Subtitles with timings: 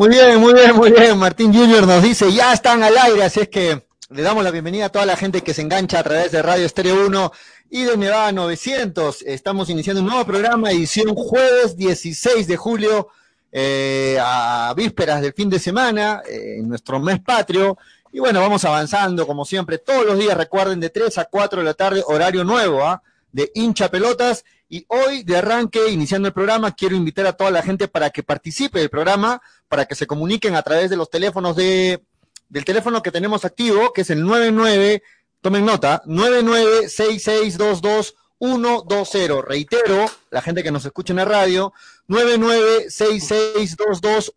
[0.00, 1.18] Muy bien, muy bien, muy bien.
[1.18, 4.86] Martín Junior nos dice, ya están al aire, así es que le damos la bienvenida
[4.86, 7.32] a toda la gente que se engancha a través de Radio Estéreo 1
[7.68, 9.20] y de Nevada 900.
[9.26, 13.08] Estamos iniciando un nuevo programa, edición jueves 16 de julio,
[13.52, 17.76] eh, a vísperas del fin de semana, eh, en nuestro mes patrio.
[18.10, 21.64] Y bueno, vamos avanzando, como siempre, todos los días, recuerden, de 3 a 4 de
[21.66, 23.02] la tarde, horario nuevo, ¿ah?
[23.32, 24.46] de hincha pelotas.
[24.72, 28.22] Y hoy, de arranque, iniciando el programa, quiero invitar a toda la gente para que
[28.22, 32.04] participe del programa, para que se comuniquen a través de los teléfonos de,
[32.48, 35.02] del teléfono que tenemos activo, que es el 99,
[35.40, 41.74] tomen nota, 996622 Reitero, la gente que nos escucha en la radio,
[42.08, 44.32] 996622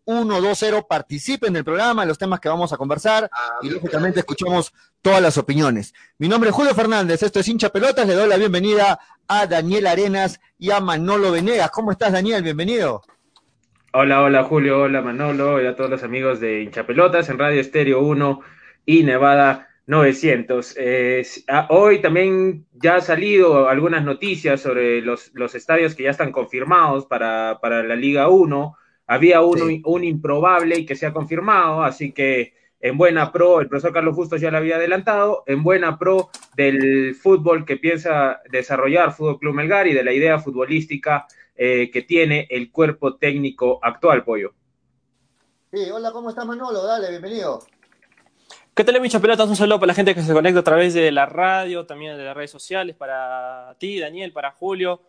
[0.86, 3.30] Participen del programa, los temas que vamos a conversar
[3.62, 5.94] y lógicamente escuchamos todas las opiniones.
[6.18, 9.86] Mi nombre es Julio Fernández, esto es Hincha Pelotas, le doy la bienvenida a Daniel
[9.86, 11.70] Arenas y a Manolo Venegas.
[11.70, 12.42] ¿Cómo estás, Daniel?
[12.42, 13.00] Bienvenido.
[13.94, 17.58] Hola, hola Julio, hola Manolo y a todos los amigos de Hincha Pelotas en Radio
[17.58, 18.40] Estéreo 1
[18.84, 20.76] y Nevada 900.
[21.48, 26.32] Ah, hoy también ya ha salido algunas noticias sobre los, los estadios que ya están
[26.32, 28.76] confirmados para, para la Liga 1.
[29.06, 33.68] Había uno, un improbable y que se ha confirmado, así que en buena pro, el
[33.68, 39.12] profesor Carlos Justo ya lo había adelantado, en buena pro del fútbol que piensa desarrollar
[39.12, 44.22] Fútbol Club Melgar y de la idea futbolística eh, que tiene el cuerpo técnico actual,
[44.22, 44.52] Pollo.
[45.72, 46.84] Sí, hola, ¿cómo estás Manolo?
[46.84, 47.60] Dale, bienvenido.
[48.76, 49.48] ¿Qué tal, Micho Pelotas?
[49.48, 52.24] Un saludo para la gente que se conecta a través de la radio, también de
[52.24, 55.00] las redes sociales, para ti, Daniel, para Julio.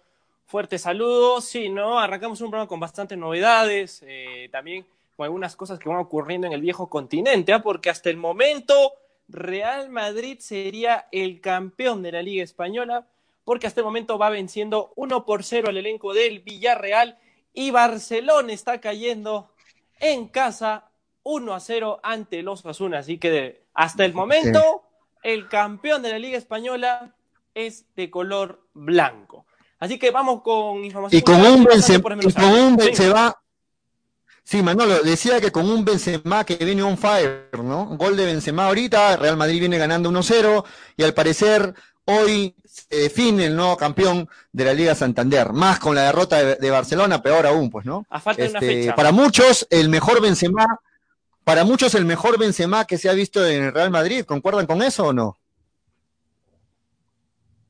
[0.46, 1.42] Fuerte saludo.
[1.42, 1.98] Sí, ¿no?
[1.98, 4.86] Arrancamos un programa con bastantes novedades, eh, también
[5.18, 7.64] con algunas cosas que van ocurriendo en el viejo continente, ¿ah?
[7.64, 8.94] porque hasta el momento
[9.30, 13.08] Real Madrid sería el campeón de la Liga Española,
[13.44, 17.18] porque hasta el momento va venciendo 1 por 0 al elenco del Villarreal
[17.52, 19.50] y Barcelona está cayendo
[20.00, 20.86] en casa
[21.26, 23.00] 1 a 0 ante los Osasuna.
[23.00, 24.84] Así que hasta el momento
[25.24, 27.16] el campeón de la Liga Española
[27.54, 29.46] es de color blanco.
[29.80, 31.20] Así que vamos con información.
[31.20, 31.64] Y con un,
[32.78, 33.36] Benzema,
[34.44, 37.98] Sí, Manolo, decía que con un Benzema que viene on fire, ¿no?
[37.98, 40.64] Gol de Benzema ahorita, Real Madrid viene ganando 1-0
[40.96, 41.74] y al parecer
[42.06, 46.70] hoy se define el nuevo campeón de la Liga Santander, más con la derrota de,
[46.70, 48.06] Barcelona, peor aún, pues, ¿no?
[48.12, 48.96] A falta de una este, fecha.
[48.96, 50.80] Para muchos, el mejor Benzema,
[51.46, 54.82] para muchos el mejor Benzema que se ha visto en el Real Madrid, ¿concuerdan con
[54.82, 55.38] eso o no?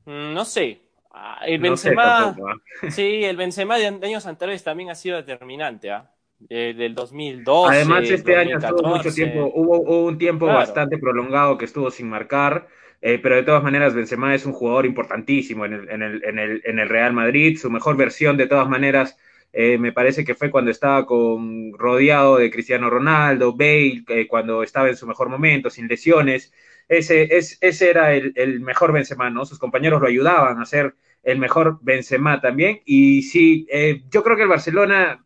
[0.06, 0.80] Mm, no sé.
[1.12, 2.34] Ah, el Benzema,
[2.82, 2.90] ¿eh?
[2.90, 6.10] sí, el Benzema de años anteriores también ha sido determinante, ¿ah?
[6.38, 7.74] del 2012.
[7.74, 12.68] Además, este año estuvo mucho tiempo, hubo, un tiempo bastante prolongado que estuvo sin marcar,
[13.00, 16.38] eh, pero de todas maneras Benzema es un jugador importantísimo en el, en el, en
[16.38, 19.18] el, en el Real Madrid, su mejor versión de todas maneras
[19.56, 24.62] eh, me parece que fue cuando estaba con, rodeado de Cristiano Ronaldo, Bale, eh, cuando
[24.62, 26.52] estaba en su mejor momento, sin lesiones,
[26.88, 29.44] ese, es, ese era el, el mejor Benzema, ¿no?
[29.44, 33.66] Sus compañeros lo ayudaban a ser el mejor Benzema también, y sí,
[34.10, 35.24] yo creo que el Barcelona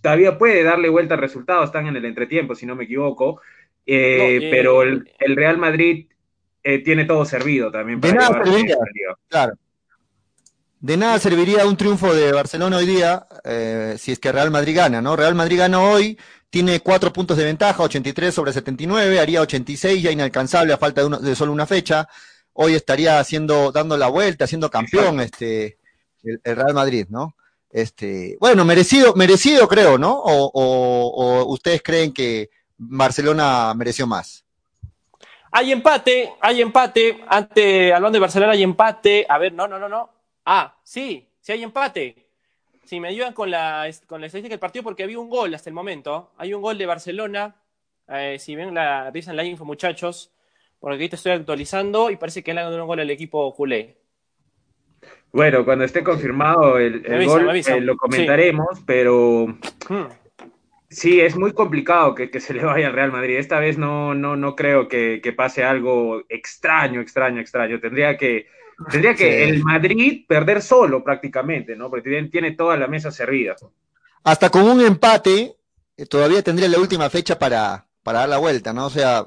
[0.00, 3.40] todavía puede darle vuelta al resultado, están en el entretiempo, si no me equivoco,
[3.86, 6.06] eh, eh, pero el, Real Madrid
[6.62, 8.00] eh, tiene todo servido también.
[8.00, 8.76] de nada serviría,
[9.28, 9.54] claro.
[10.80, 13.26] De nada serviría un triunfo de Barcelona hoy día
[13.98, 15.14] si es que Real Madrid gana, ¿no?
[15.14, 16.18] Real Madrid gana hoy,
[16.48, 21.18] tiene cuatro puntos de ventaja, 83 sobre 79, haría 86, ya inalcanzable a falta de,
[21.18, 22.08] de solo una fecha.
[22.54, 25.78] Hoy estaría haciendo, dando la vuelta, siendo campeón este,
[26.22, 27.36] el Real Madrid, ¿no?
[27.70, 30.20] Este, bueno, merecido, merecido creo, ¿no?
[30.24, 34.44] O, ustedes creen que Barcelona mereció más.
[35.52, 37.20] Hay empate, hay empate.
[37.28, 39.26] Ante hablando de Barcelona, hay empate.
[39.28, 40.10] A ver, no, no, no, no.
[40.52, 42.26] Ah, sí, sí hay empate.
[42.82, 45.70] Si me ayudan con la, con la estadística del partido, porque había un gol hasta
[45.70, 46.32] el momento.
[46.38, 47.54] Hay un gol de Barcelona.
[48.08, 50.32] Eh, si ven la, dicen la info, muchachos,
[50.80, 53.54] porque aquí te estoy actualizando y parece que le han dado un gol al equipo
[53.54, 53.98] culé.
[55.30, 59.46] Bueno, cuando esté confirmado el, gol eh, lo comentaremos, pero
[59.88, 60.06] hmm.
[60.88, 63.36] sí, es muy complicado que, se le vaya al Real Madrid.
[63.36, 67.78] Esta vez no, no, no creo que, pase algo extraño, extraño, extraño.
[67.78, 68.48] Tendría que,
[68.90, 71.90] tendría que el Madrid perder solo prácticamente, ¿no?
[71.90, 73.56] Porque tiene, toda la mesa servida.
[74.24, 75.56] Hasta con un empate,
[75.96, 78.86] eh, todavía tendría la última fecha para, para dar la vuelta, ¿no?
[78.86, 79.26] O sea,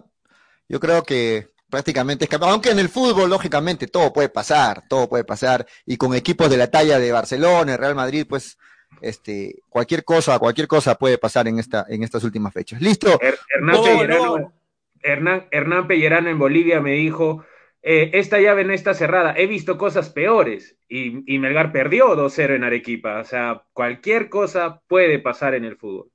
[0.70, 5.24] yo creo que prácticamente es Aunque en el fútbol, lógicamente, todo puede pasar, todo puede
[5.24, 5.66] pasar.
[5.86, 8.60] Y con equipos de la talla de Barcelona, Real Madrid, pues
[9.02, 12.80] este, cualquier cosa, cualquier cosa puede pasar en, esta, en estas últimas fechas.
[12.80, 13.20] ¿Listo?
[15.02, 17.44] Hernán, Hernán, Pellerano en Bolivia me dijo,
[17.86, 20.78] eh, esta llave no está cerrada, he visto cosas peores.
[20.88, 23.20] Y, y Melgar perdió 2-0 en Arequipa.
[23.20, 26.10] O sea, cualquier cosa puede pasar en el fútbol.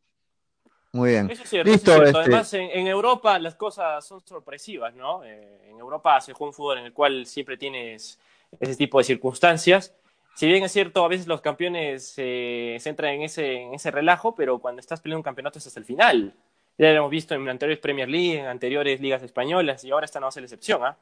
[0.92, 1.30] Muy bien.
[1.30, 1.70] Eso es cierto.
[1.70, 5.22] Listo, este Además, en, Europa las cosas son sorpresivas, ¿no?
[5.22, 8.18] Eh, en Europa se juega un fútbol en el cual siempre tienes
[8.58, 9.94] ese tipo de circunstancias.
[10.34, 13.90] Si bien es cierto, a veces los campeones eh, se entran en ese, en ese
[13.90, 16.32] relajo, pero cuando estás peleando un campeonato es hasta el final.
[16.78, 20.20] Ya lo hemos visto en anteriores Premier League, en anteriores ligas españolas, y ahora esta
[20.20, 20.96] no va a ser la excepción, ¿ah?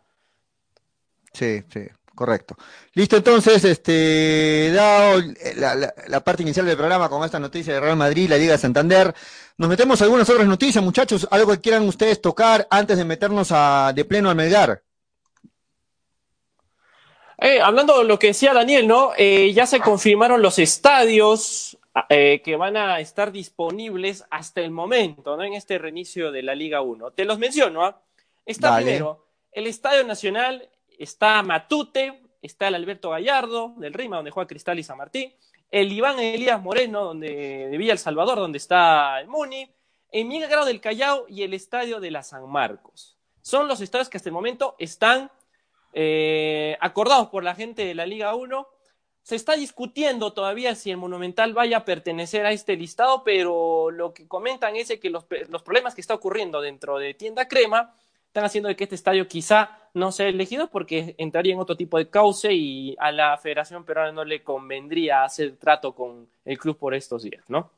[1.36, 1.80] Sí, sí,
[2.14, 2.56] correcto.
[2.94, 5.20] Listo, entonces, este, dado
[6.08, 9.14] la, parte inicial del programa con esta noticia de Real Madrid, la Liga de Santander,
[9.58, 13.48] nos metemos a algunas otras noticias, muchachos, algo que quieran ustedes tocar antes de meternos
[13.50, 14.82] a, de pleno al Melgar.
[17.38, 19.12] Eh, hablando de lo que decía Daniel, ¿no?
[19.18, 21.76] Eh, ya se confirmaron los estadios
[22.08, 25.44] eh, que van a estar disponibles hasta el momento, ¿no?
[25.44, 27.10] En este reinicio de la Liga 1.
[27.10, 28.00] Te los menciono, ¿ah?
[28.46, 34.46] Está primero el Estadio Nacional, está Matute, está el Alberto Gallardo del Rima, donde juega
[34.46, 35.32] Cristal y San Martín,
[35.70, 39.68] el Iván Elías Moreno, donde, de Villa El Salvador, donde está el Muni,
[40.10, 43.16] el Miguel Grado del Callao y el Estadio de la San Marcos.
[43.42, 45.30] Son los estadios que hasta el momento están
[45.92, 48.68] eh, acordados por la gente de la Liga 1.
[49.22, 54.14] Se está discutiendo todavía si el Monumental vaya a pertenecer a este listado, pero lo
[54.14, 57.96] que comentan es que los, los problemas que está ocurriendo dentro de Tienda Crema
[58.36, 61.96] están haciendo de que este estadio quizá no sea elegido porque entraría en otro tipo
[61.96, 66.76] de cauce y a la Federación Peruana no le convendría hacer trato con el club
[66.76, 67.70] por estos días, ¿no?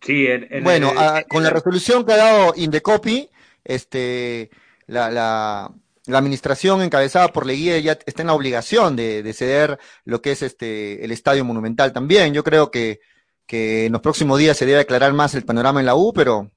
[0.00, 0.26] Sí,
[0.62, 3.28] bueno, ah, con la resolución que ha dado Indecopy,
[3.62, 4.48] este,
[4.86, 5.70] la, la,
[6.06, 10.32] la administración encabezada por Leguía ya está en la obligación de, de, ceder lo que
[10.32, 12.32] es este el estadio monumental también.
[12.32, 13.00] Yo creo que,
[13.46, 16.50] que en los próximos días se debe aclarar más el panorama en la U, pero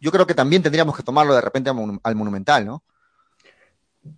[0.00, 2.82] yo creo que también tendríamos que tomarlo de repente al Monumental, ¿no?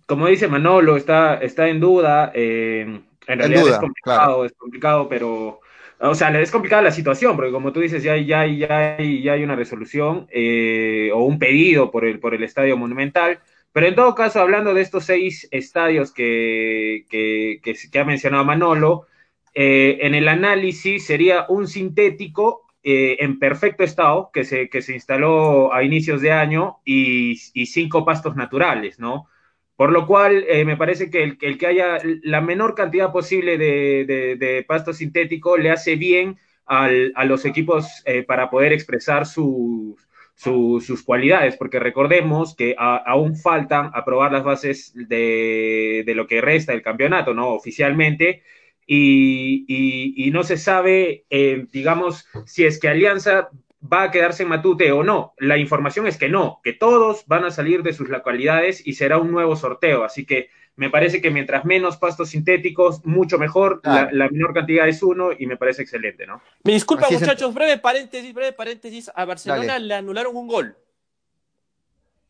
[0.07, 2.31] Como dice Manolo, está, está en duda.
[2.33, 5.61] Eh, en realidad es complicado, es complicado, pero.
[5.99, 9.43] O sea, es complicada la situación, porque como tú dices, ya, ya, ya, ya hay
[9.43, 13.39] una resolución eh, o un pedido por el, por el Estadio Monumental.
[13.71, 19.07] Pero en todo caso, hablando de estos seis estadios que, que, que, ha mencionado Manolo,
[19.53, 24.93] eh, en el análisis sería un sintético eh, en perfecto estado, que se, que se
[24.93, 29.27] instaló a inicios de año, y, cinco pastos naturales, ¿no?
[29.75, 34.05] Por lo cual, eh, me parece que el, que haya la menor cantidad posible de,
[34.39, 36.37] de, pasto sintético le hace bien
[36.67, 39.95] a los equipos eh, para poder expresar sus,
[40.35, 46.71] sus cualidades, porque recordemos que aún faltan aprobar las bases de, de, lo que resta
[46.71, 47.49] del campeonato, ¿no?
[47.49, 48.43] Oficialmente,
[48.87, 53.49] y, no se sabe, eh, digamos, si es que Alianza
[53.81, 55.33] va a quedarse en Matute o no.
[55.37, 59.17] La información es que no, que todos van a salir de sus localidades y será
[59.17, 60.03] un nuevo sorteo.
[60.03, 63.81] Así que me parece que mientras menos pastos sintéticos, mucho mejor.
[63.83, 66.41] La, menor cantidad es uno y me parece excelente, ¿no?
[66.63, 69.11] Me disculpa, muchachos, breve paréntesis, breve paréntesis.
[69.13, 70.77] A Barcelona le anularon un gol.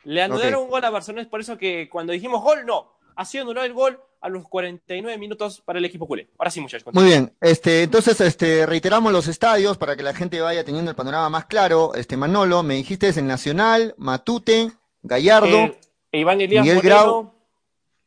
[0.04, 2.94] Le anularon un gol a Barcelona, es por eso que cuando dijimos gol, no.
[3.16, 6.28] Ha sido anulado el gol a los 49 minutos para el equipo culé.
[6.40, 6.92] Ahora sí, muchachos.
[6.94, 10.96] Muy bien, este, entonces este, reiteramos los estadios para que la gente vaya teniendo el
[10.96, 11.94] panorama más claro.
[11.94, 14.72] Este, Manolo, me dijiste es el Nacional, Matute,
[15.04, 15.76] Gallardo,
[16.12, 17.35] Iván Elías Miguel Grau,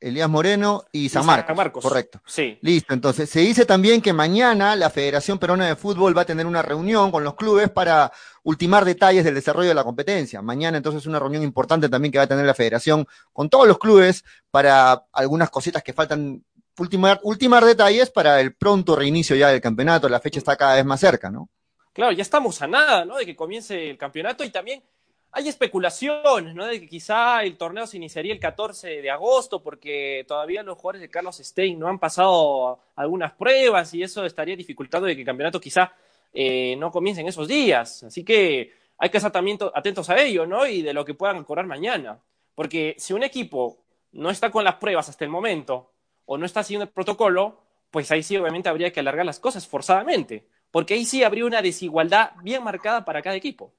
[0.00, 1.82] Elías Moreno y San, Marcos.
[1.82, 2.20] Correcto.
[2.26, 2.58] Sí.
[2.62, 2.94] Listo.
[2.94, 6.62] Entonces, se dice también que mañana la Federación Peruana de Fútbol va a tener una
[6.62, 8.12] reunión con los clubes para
[8.42, 10.40] ultimar detalles del desarrollo de la competencia.
[10.42, 13.78] Mañana, entonces, una reunión importante también que va a tener la Federación con todos los
[13.78, 16.44] clubes para algunas cositas que faltan.
[16.78, 20.08] Ultimar, ultimar detalles para el pronto reinicio ya del campeonato.
[20.08, 21.48] La fecha está cada vez más cerca, ¿no?
[21.92, 23.16] Claro, ya estamos a nada, ¿no?
[23.16, 24.84] De que comience el campeonato y también
[25.30, 26.66] hay especulaciones, ¿no?
[26.66, 31.02] De que quizá el torneo se iniciaría el 14 de agosto porque todavía los jugadores
[31.02, 35.26] de Carlos Stein no han pasado algunas pruebas y eso estaría dificultando de que el
[35.26, 35.92] campeonato quizá
[36.32, 38.02] eh, no comience en esos días.
[38.04, 40.66] Así que hay que estar también atentos a ello, ¿no?
[40.66, 42.18] Y de lo que puedan cobrar mañana.
[42.54, 43.78] Porque si un equipo
[44.12, 45.92] no está con las pruebas hasta el momento
[46.24, 49.66] o no está siguiendo el protocolo, pues ahí sí obviamente habría que alargar las cosas
[49.66, 50.46] forzadamente.
[50.70, 53.72] Porque ahí sí habría una desigualdad bien marcada para cada equipo.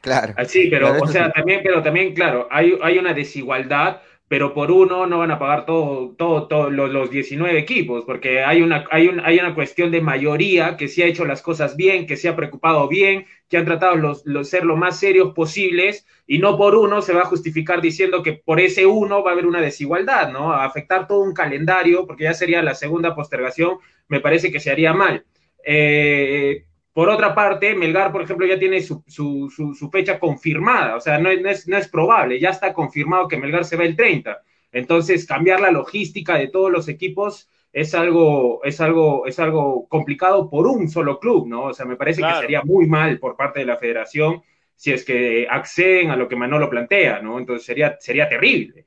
[0.00, 0.34] Claro.
[0.36, 4.70] Ah, sí, pero, o sea, también, pero también, claro, hay, hay una desigualdad, pero por
[4.70, 8.84] uno no van a pagar todo, todo, todos los, los, 19 equipos, porque hay una,
[8.90, 12.16] hay, un, hay una cuestión de mayoría que sí ha hecho las cosas bien, que
[12.16, 16.38] se ha preocupado bien, que han tratado los, los, ser lo más serios posibles, y
[16.38, 19.46] no por uno se va a justificar diciendo que por ese uno va a haber
[19.46, 20.52] una desigualdad, ¿no?
[20.52, 23.78] A afectar todo un calendario, porque ya sería la segunda postergación,
[24.08, 25.24] me parece que se haría mal.
[25.64, 29.02] Eh, por otra parte, Melgar, por ejemplo, ya tiene su,
[29.92, 33.76] fecha confirmada, o sea, no es, no es, probable, ya está confirmado que Melgar se
[33.76, 34.40] va el 30.
[34.70, 40.48] Entonces, cambiar la logística de todos los equipos es algo, es algo, es algo complicado
[40.48, 41.64] por un solo club, ¿no?
[41.64, 44.42] O sea, me parece que sería muy mal por parte de la federación
[44.76, 47.40] si es que acceden a lo que Manolo plantea, ¿no?
[47.40, 48.86] Entonces sería, sería terrible.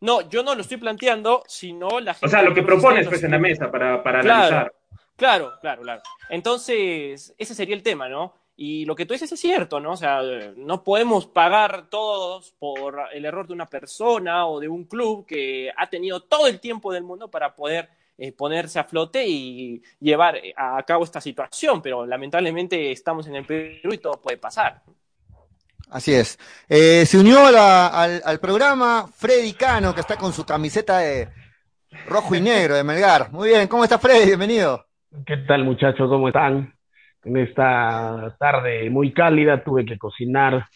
[0.00, 2.26] No, yo no lo estoy planteando, sino la gente.
[2.26, 4.72] O sea, lo que propones pues en la mesa para, para analizar.
[5.20, 6.02] Claro, claro, claro.
[6.30, 8.32] Entonces, ese sería el tema, ¿no?
[8.56, 9.92] Y lo que tú dices es cierto, ¿no?
[9.92, 10.22] O sea,
[10.56, 15.70] no podemos pagar todos por el error de una persona o de un club que
[15.76, 20.40] ha tenido todo el tiempo del mundo para poder eh, ponerse a flote y llevar
[20.56, 24.82] a cabo esta situación, pero lamentablemente estamos en el Perú y todo puede pasar.
[25.90, 26.38] Así es.
[26.66, 31.28] Eh, se unió al, al, programa Freddy Cano, que está con su camiseta de
[32.06, 33.30] rojo y negro de Melgar.
[33.30, 34.24] Muy bien, ¿cómo está Freddy?
[34.24, 34.89] Bienvenido.
[35.26, 36.08] ¿Qué tal muchachos?
[36.08, 36.72] ¿Cómo están?
[37.24, 40.66] En esta tarde muy cálida tuve que cocinar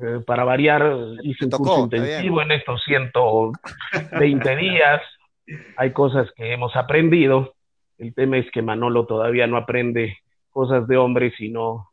[0.00, 0.82] eh, para variar,
[1.22, 5.02] hice un curso intensivo en estos 120 días.
[5.76, 7.54] Hay cosas que hemos aprendido.
[7.98, 11.90] El tema es que Manolo todavía no aprende cosas de hombre, sino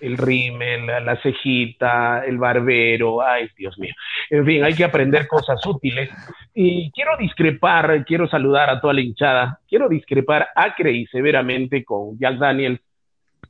[0.00, 3.92] el rímel, la, cejita, el barbero, ay Dios mío.
[4.32, 6.08] En fin, hay que aprender cosas útiles.
[6.54, 12.18] Y quiero discrepar, quiero saludar a toda la hinchada, quiero discrepar acre y severamente con
[12.18, 12.80] Jack Daniel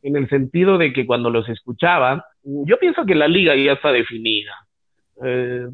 [0.02, 3.92] en el sentido de que cuando los escuchaba, yo pienso que la liga ya está
[3.92, 4.56] definida.
[5.24, 5.68] Eh,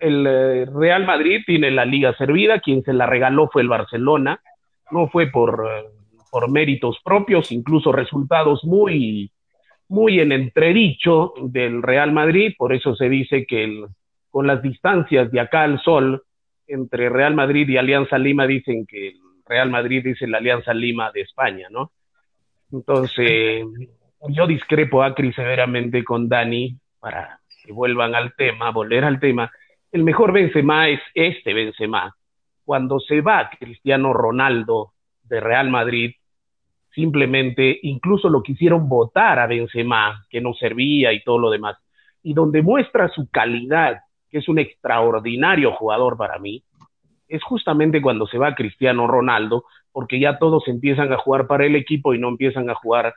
[0.00, 4.42] el eh, Real Madrid tiene la liga servida, quien se la regaló fue el Barcelona,
[4.90, 5.84] no fue por, eh,
[6.30, 9.30] por méritos propios, incluso resultados muy
[9.88, 13.86] muy en entredicho del Real Madrid, por eso se dice que
[14.36, 16.22] con las distancias de acá al sol
[16.66, 19.14] entre Real Madrid y Alianza Lima dicen que
[19.46, 21.92] Real Madrid dice la Alianza Lima de España, ¿no?
[22.70, 23.64] Entonces,
[24.28, 29.50] yo discrepo acri severamente con Dani para que vuelvan al tema, volver al tema.
[29.90, 32.14] El mejor Benzema es este Benzema.
[32.62, 36.12] Cuando se va Cristiano Ronaldo de Real Madrid,
[36.94, 41.78] simplemente incluso lo quisieron votar a Benzema, que no servía y todo lo demás,
[42.22, 46.62] y donde muestra su calidad, que es un extraordinario jugador para mí,
[47.28, 51.76] es justamente cuando se va Cristiano Ronaldo, porque ya todos empiezan a jugar para el
[51.76, 53.14] equipo y no empiezan a jugar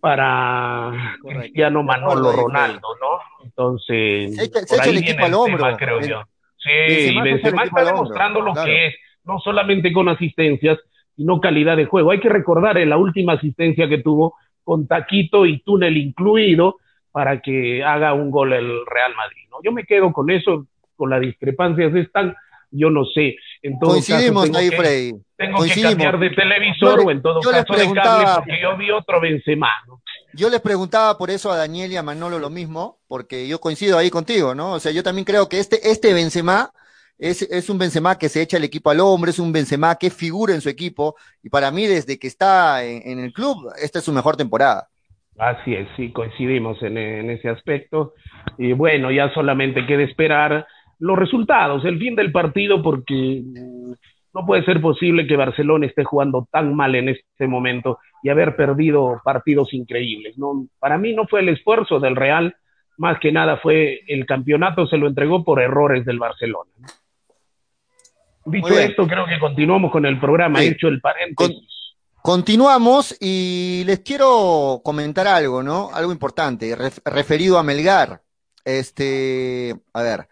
[0.00, 3.44] para Cristiano Manolo Ronaldo, ¿no?
[3.44, 6.22] Entonces, se, echa el equipo al hombro, creo yo.
[6.56, 10.78] Sí, y Benzema está demostrando lo que es, no solamente con asistencias,
[11.16, 12.10] y no calidad de juego.
[12.10, 16.76] Hay que recordar en la última asistencia que tuvo con taquito y túnel incluido
[17.12, 19.42] para que haga un gol el Real Madrid.
[19.50, 19.58] ¿no?
[19.62, 20.66] Yo me quedo con eso,
[20.96, 22.34] con las discrepancias están,
[22.70, 23.36] yo no sé.
[23.62, 25.12] En todo Coincidimos ahí, Freddy.
[25.36, 29.20] Tengo que cambiar de televisor o en todo caso de cable porque yo vi otro
[29.20, 29.68] Benzema.
[30.34, 33.98] Yo les preguntaba por eso a Daniel y a Manolo lo mismo, porque yo coincido
[33.98, 34.72] ahí contigo, ¿no?
[34.72, 36.72] O sea, yo también creo que este, este Benzema
[37.18, 40.54] es, un Benzema que se echa el equipo al hombre, es un Benzema que figura
[40.54, 44.12] en su equipo, y para mí desde que está en, el club, esta es su
[44.12, 44.88] mejor temporada.
[45.38, 46.98] Así es, sí, coincidimos en,
[47.30, 48.14] ese aspecto.
[48.58, 50.66] Y bueno, ya solamente queda esperar
[50.98, 53.92] los resultados, el fin del partido, porque mm,
[54.34, 58.56] no puede ser posible que Barcelona esté jugando tan mal en este momento y haber
[58.56, 60.38] perdido partidos increíbles.
[60.38, 60.66] ¿no?
[60.78, 62.54] Para mí no fue el esfuerzo del Real,
[62.98, 66.70] más que nada fue el campeonato se lo entregó por errores del Barcelona.
[68.44, 71.71] Dicho esto, creo que continuamos con el programa, hecho el paréntesis.
[72.22, 75.90] Continuamos y les quiero comentar algo, ¿no?
[75.92, 76.74] Algo importante,
[77.04, 78.22] referido a Melgar.
[78.64, 80.28] Este, a ver,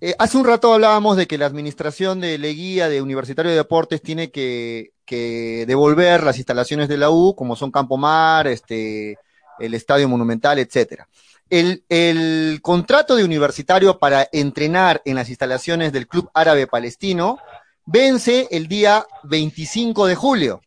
[0.00, 4.02] eh, hace un rato hablábamos de que la administración de Leguía de Universitario de Deportes
[4.02, 9.18] tiene que, que, devolver las instalaciones de la U, como son Campo Mar, este,
[9.58, 11.08] el Estadio Monumental, etcétera.
[11.50, 17.38] El, contrato de universitario para entrenar en las instalaciones del Club Árabe Palestino
[17.84, 20.62] vence el día 25 de julio.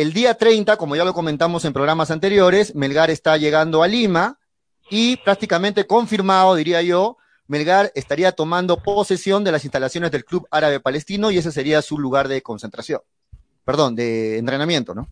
[0.00, 4.38] El día 30, como ya lo comentamos en programas anteriores, Melgar está llegando a Lima
[4.88, 10.80] y prácticamente confirmado, diría yo, Melgar estaría tomando posesión de las instalaciones del Club Árabe
[10.80, 13.02] Palestino y ese sería su lugar de concentración.
[13.62, 15.06] Perdón, de entrenamiento, ¿no?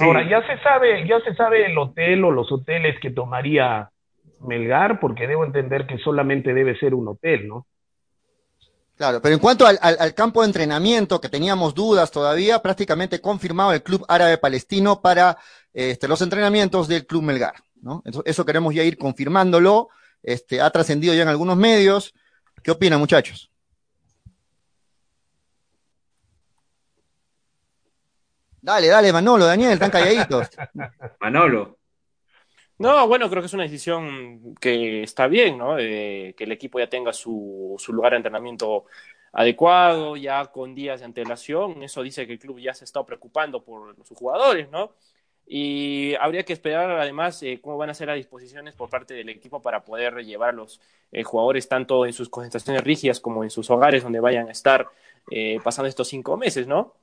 [0.00, 3.88] Ahora, ya se sabe, ya se sabe el hotel o los hoteles que tomaría
[4.40, 7.68] Melgar, porque debo entender que solamente debe ser un hotel, ¿no?
[8.96, 13.82] Claro, pero en cuanto al, campo de entrenamiento, que teníamos dudas todavía, prácticamente confirmado el
[13.82, 15.36] Club Árabe Palestino para
[15.72, 18.04] este, los entrenamientos del Club Melgar, ¿no?
[18.24, 19.88] Eso, queremos ya ir confirmándolo,
[20.22, 22.14] este, ha trascendido ya en algunos medios.
[22.62, 23.50] ¿Qué opinan, muchachos?
[28.62, 30.48] Dale, dale, Manolo, Daniel, están calladitos.
[31.20, 31.78] Manolo.
[32.78, 35.76] No, bueno, creo que es una decisión que está bien, ¿no?
[35.76, 38.86] que el equipo ya tenga su, su lugar de entrenamiento
[39.34, 41.82] adecuado, ya con días de antelación.
[41.82, 44.92] Eso dice que el club ya se está preocupando por sus jugadores, ¿no?
[45.46, 49.28] Y habría que esperar además eh, cómo van a ser las disposiciones por parte del
[49.28, 50.80] equipo para poder llevar a los
[51.12, 54.88] eh, jugadores tanto en sus concentraciones rígidas como en sus hogares donde vayan a estar
[55.30, 56.94] eh, pasando estos cinco meses, ¿no?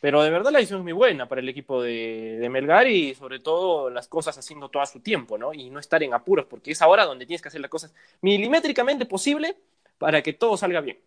[0.00, 3.14] Pero de verdad la decisión es muy buena para el equipo de, de, Melgar y
[3.14, 5.52] sobre todo las cosas haciendo todo a su tiempo, ¿no?
[5.52, 9.04] Y no estar en apuros, porque es ahora donde tienes que hacer las cosas milimétricamente
[9.06, 9.56] posible
[9.98, 10.98] para que todo salga bien.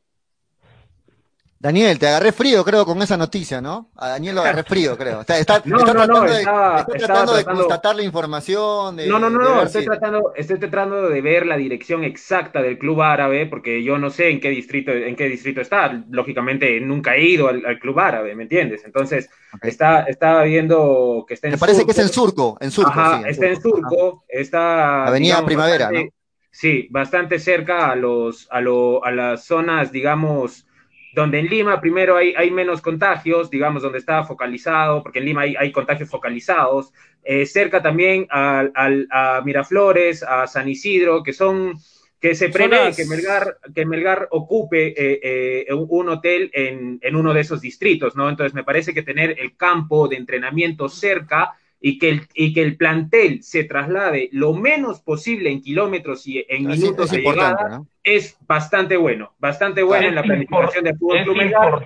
[1.63, 3.89] Daniel, te agarré frío, creo, con esa noticia, ¿no?
[3.95, 5.21] A Daniel lo agarré frío, creo.
[5.21, 8.97] Está, está, no, no, tratando, no, de, estaba, está tratando de constatar la información.
[8.97, 12.77] De, no, no, no, no estoy, tratando, estoy tratando de ver la dirección exacta del
[12.77, 16.03] club árabe, porque yo no sé en qué distrito, en qué distrito está.
[16.09, 18.83] Lógicamente, nunca he ido al, al club árabe, ¿me entiendes?
[18.83, 19.69] Entonces, okay.
[19.69, 22.91] está, estaba viendo que está en Me parece que es en Surco, en Surco.
[22.91, 23.77] Ajá, sí, en está Surco.
[23.77, 25.05] en Surco, está.
[25.05, 26.11] Avenida digamos, Primavera, bastante, ¿no?
[26.51, 30.67] Sí, bastante cerca a, los, a, lo, a las zonas, digamos
[31.13, 35.41] donde en Lima primero hay, hay, menos contagios, digamos, donde está focalizado, porque en Lima
[35.41, 36.91] hay, hay contagios focalizados,
[37.23, 41.77] eh, cerca también a, a, a, Miraflores, a San Isidro, que son,
[42.19, 42.97] que se prevé las...
[42.97, 48.15] que, Melgar, que Melgar ocupe eh, eh, un hotel en, en, uno de esos distritos,
[48.15, 48.27] ¿no?
[48.27, 51.53] Entonces me parece que tener el campo de entrenamiento cerca
[51.85, 56.45] y que, el, y que el plantel se traslade lo menos posible en kilómetros y
[56.47, 57.87] en Así minutos es de llegada ¿no?
[58.01, 61.85] es bastante bueno, bastante bueno es en la planificación del fútbol Club Melgar.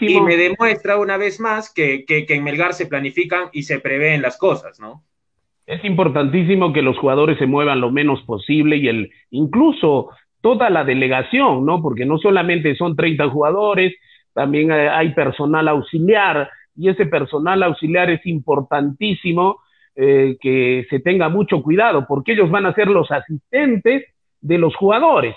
[0.00, 3.78] Y me demuestra una vez más que, que, que, en Melgar se planifican y se
[3.78, 5.04] prevén las cosas, ¿no?
[5.66, 10.82] Es importantísimo que los jugadores se muevan lo menos posible y el incluso toda la
[10.82, 11.80] delegación, ¿no?
[11.80, 13.94] Porque no solamente son 30 jugadores,
[14.32, 19.58] también hay personal auxiliar, y ese personal auxiliar es importantísimo
[19.96, 24.04] eh, que se tenga mucho cuidado, porque ellos van a ser los asistentes
[24.40, 25.34] de los jugadores.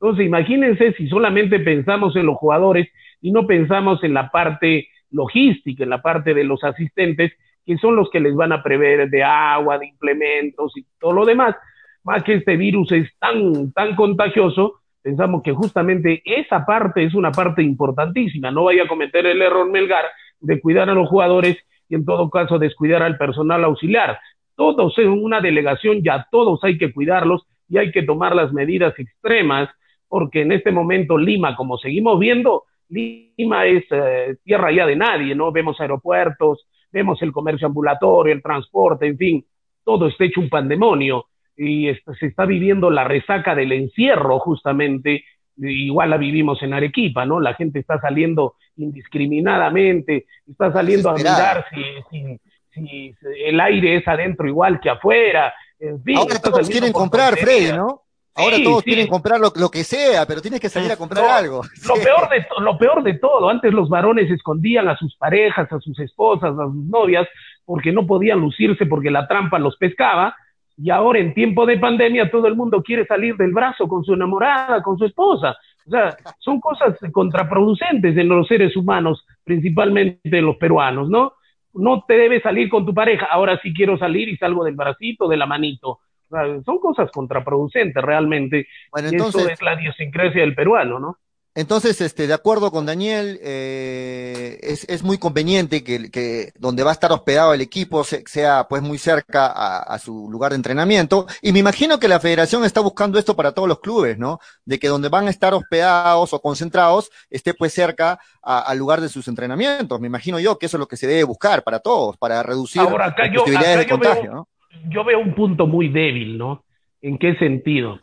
[0.00, 2.88] Entonces, imagínense si solamente pensamos en los jugadores
[3.20, 7.32] y no pensamos en la parte logística, en la parte de los asistentes,
[7.66, 11.24] que son los que les van a prever de agua, de implementos y todo lo
[11.24, 11.56] demás.
[12.04, 17.32] Más que este virus es tan, tan contagioso, pensamos que justamente esa parte es una
[17.32, 18.52] parte importantísima.
[18.52, 20.04] No vaya a cometer el error Melgar
[20.40, 21.56] de cuidar a los jugadores
[21.88, 24.18] y en todo caso descuidar al personal auxiliar.
[24.54, 28.98] Todos en una delegación ya todos hay que cuidarlos y hay que tomar las medidas
[28.98, 29.68] extremas
[30.08, 35.34] porque en este momento Lima, como seguimos viendo, Lima es eh, tierra ya de nadie,
[35.34, 35.52] ¿no?
[35.52, 39.44] Vemos aeropuertos, vemos el comercio ambulatorio, el transporte, en fin,
[39.84, 45.24] todo está hecho un pandemonio y este, se está viviendo la resaca del encierro justamente
[45.58, 47.40] igual la vivimos en Arequipa, ¿no?
[47.40, 52.40] La gente está saliendo indiscriminadamente, está saliendo a mirar si, si,
[52.72, 55.52] si, el aire es adentro igual que afuera.
[55.80, 58.02] En fin, Ahora todos quieren comprar, Freddy, ¿no?
[58.34, 58.90] Ahora sí, todos sí.
[58.90, 61.62] quieren comprar lo, lo, que sea, pero tienes que salir a comprar no, algo.
[61.88, 62.04] Lo, sí.
[62.04, 65.98] peor de, lo peor de todo, antes los varones escondían a sus parejas, a sus
[65.98, 67.26] esposas, a sus novias,
[67.64, 70.36] porque no podían lucirse porque la trampa los pescaba,
[70.80, 74.14] y ahora en tiempo de pandemia todo el mundo quiere salir del brazo con su
[74.14, 75.56] enamorada, con su esposa.
[75.86, 81.32] O sea, son cosas contraproducentes en los seres humanos, principalmente los peruanos, ¿no?
[81.74, 85.28] No te debes salir con tu pareja, ahora sí quiero salir y salgo del bracito,
[85.28, 85.98] de la manito.
[86.30, 88.68] O sea, son cosas contraproducentes realmente.
[88.92, 91.16] Bueno, entonces, y eso es la idiosincrasia del peruano, ¿no?
[91.54, 96.90] Entonces, este, de acuerdo con Daniel, eh, es, es, muy conveniente que, que, donde va
[96.90, 101.26] a estar hospedado el equipo sea pues muy cerca a, a, su lugar de entrenamiento.
[101.42, 104.38] Y me imagino que la federación está buscando esto para todos los clubes, ¿no?
[104.64, 109.08] De que donde van a estar hospedados o concentrados esté pues cerca al lugar de
[109.08, 110.00] sus entrenamientos.
[110.00, 112.82] Me imagino yo que eso es lo que se debe buscar para todos, para reducir
[112.82, 114.48] Ahora, acá las yo, posibilidades acá de contagio, veo, ¿no?
[114.90, 116.64] Yo veo un punto muy débil, ¿no?
[117.02, 117.98] ¿En qué sentido?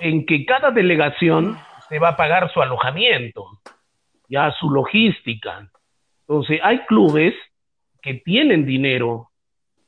[0.00, 3.44] En que cada delegación se va a pagar su alojamiento,
[4.28, 5.68] ya su logística.
[6.20, 7.34] Entonces, hay clubes
[8.02, 9.30] que tienen dinero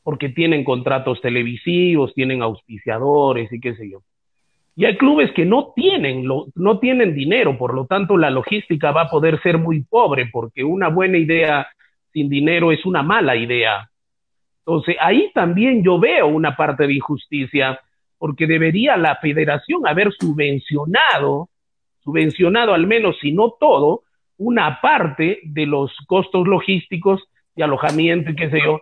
[0.02, 4.00] porque tienen contratos televisivos, tienen auspiciadores y qué sé yo.
[4.74, 8.92] Y hay clubes que no tienen, lo, no tienen dinero, por lo tanto la logística
[8.92, 11.68] va a poder ser muy pobre porque una buena idea
[12.12, 13.90] sin dinero es una mala idea.
[14.60, 17.78] Entonces, ahí también yo veo una parte de injusticia
[18.16, 21.49] porque debería la federación haber subvencionado
[22.10, 24.02] subvencionado al menos, si no todo,
[24.38, 27.22] una parte de los costos logísticos
[27.54, 28.80] de alojamiento y qué sé yo,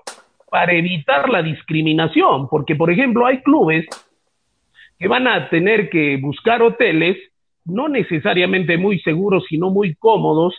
[0.51, 3.87] para evitar la discriminación, porque por ejemplo hay clubes
[4.99, 7.17] que van a tener que buscar hoteles
[7.65, 10.55] no necesariamente muy seguros, sino muy cómodos,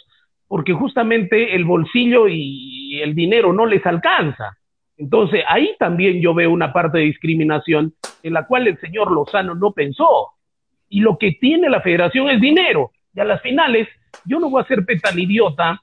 [0.47, 4.57] porque justamente el bolsillo y el dinero no les alcanza.
[4.95, 9.55] Entonces, ahí también yo veo una parte de discriminación en la cual el señor Lozano
[9.55, 10.33] no pensó.
[10.89, 12.91] Y lo que tiene la federación es dinero.
[13.13, 13.87] Y a las finales,
[14.25, 15.81] yo no voy a ser tan idiota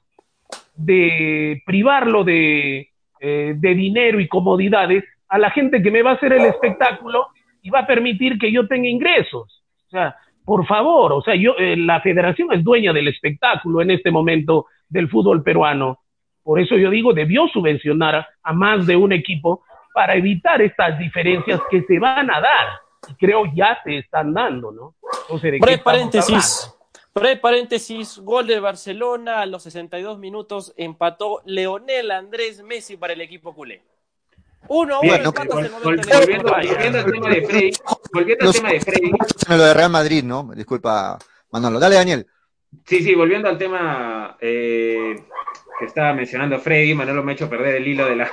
[0.74, 2.90] de privarlo de,
[3.20, 7.28] eh, de dinero y comodidades a la gente que me va a hacer el espectáculo
[7.62, 9.62] y va a permitir que yo tenga ingresos.
[9.86, 13.90] O sea, por favor, o sea, yo, eh, la federación es dueña del espectáculo en
[13.90, 15.98] este momento del fútbol peruano.
[16.42, 21.60] Por eso yo digo, debió subvencionar a más de un equipo para evitar estas diferencias
[21.70, 22.66] que se van a dar.
[23.09, 24.94] Y creo ya se están dando, ¿no?
[25.22, 26.72] Entonces, ¿de paréntesis.
[27.12, 33.22] Pre paréntesis, gol de Barcelona a los 62 minutos, empató Leonel Andrés Messi para el
[33.22, 33.82] equipo culé.
[34.68, 35.32] Uno, uno,
[35.82, 36.48] volviendo,
[36.98, 37.72] al tema de Frey,
[38.12, 39.11] volviendo al tema de Frey.
[39.48, 40.50] Lo de Real Madrid, ¿no?
[40.54, 41.18] Disculpa,
[41.52, 41.78] Manolo.
[41.78, 42.26] Dale, Daniel.
[42.85, 45.24] Sí, sí, volviendo al tema eh,
[45.78, 48.30] que estaba mencionando Freddy, Manolo me ha hecho perder el hilo de la,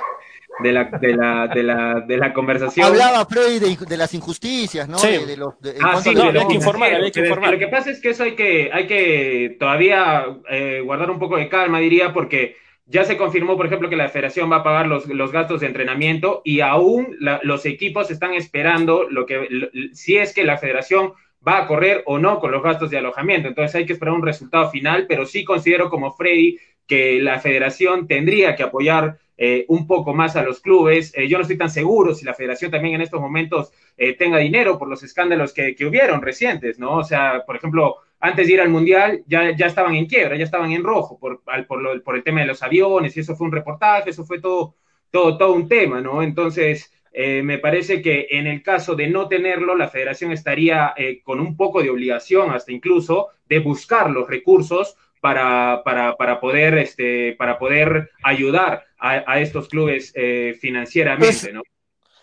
[0.60, 2.86] de la, de la, de la, de la conversación.
[2.86, 4.98] Hablaba Freddy de, de, las injusticias, ¿no?
[4.98, 5.08] Sí.
[5.26, 7.52] De, los, ah, sí, no, hay que informar, hay que informar.
[7.52, 11.36] Lo que pasa es que eso hay que, hay que todavía eh, guardar un poco
[11.36, 14.86] de calma, diría, porque ya se confirmó, por ejemplo, que la federación va a pagar
[14.86, 20.16] los, los gastos de entrenamiento y aún la, los equipos están esperando lo que, si
[20.16, 21.14] es que la federación
[21.46, 23.48] va a correr o no con los gastos de alojamiento.
[23.48, 28.06] Entonces hay que esperar un resultado final, pero sí considero como Freddy que la federación
[28.06, 31.12] tendría que apoyar eh, un poco más a los clubes.
[31.16, 34.38] Eh, yo no estoy tan seguro si la federación también en estos momentos eh, tenga
[34.38, 36.98] dinero por los escándalos que, que, hubieron recientes, ¿no?
[36.98, 40.44] O sea, por ejemplo, antes de ir al Mundial ya, ya estaban en quiebra, ya
[40.44, 43.52] estaban en rojo por, por, por el tema de los aviones y eso fue un
[43.52, 44.76] reportaje, eso fue todo,
[45.10, 46.22] todo, todo un tema, ¿no?
[46.22, 51.56] Entonces, me parece que en el caso de no tenerlo, la federación estaría con un
[51.56, 57.58] poco de obligación, hasta incluso, de buscar los recursos para, para, para, poder, este, para
[57.58, 61.62] poder ayudar a, estos clubes eh, financieramente, ¿no?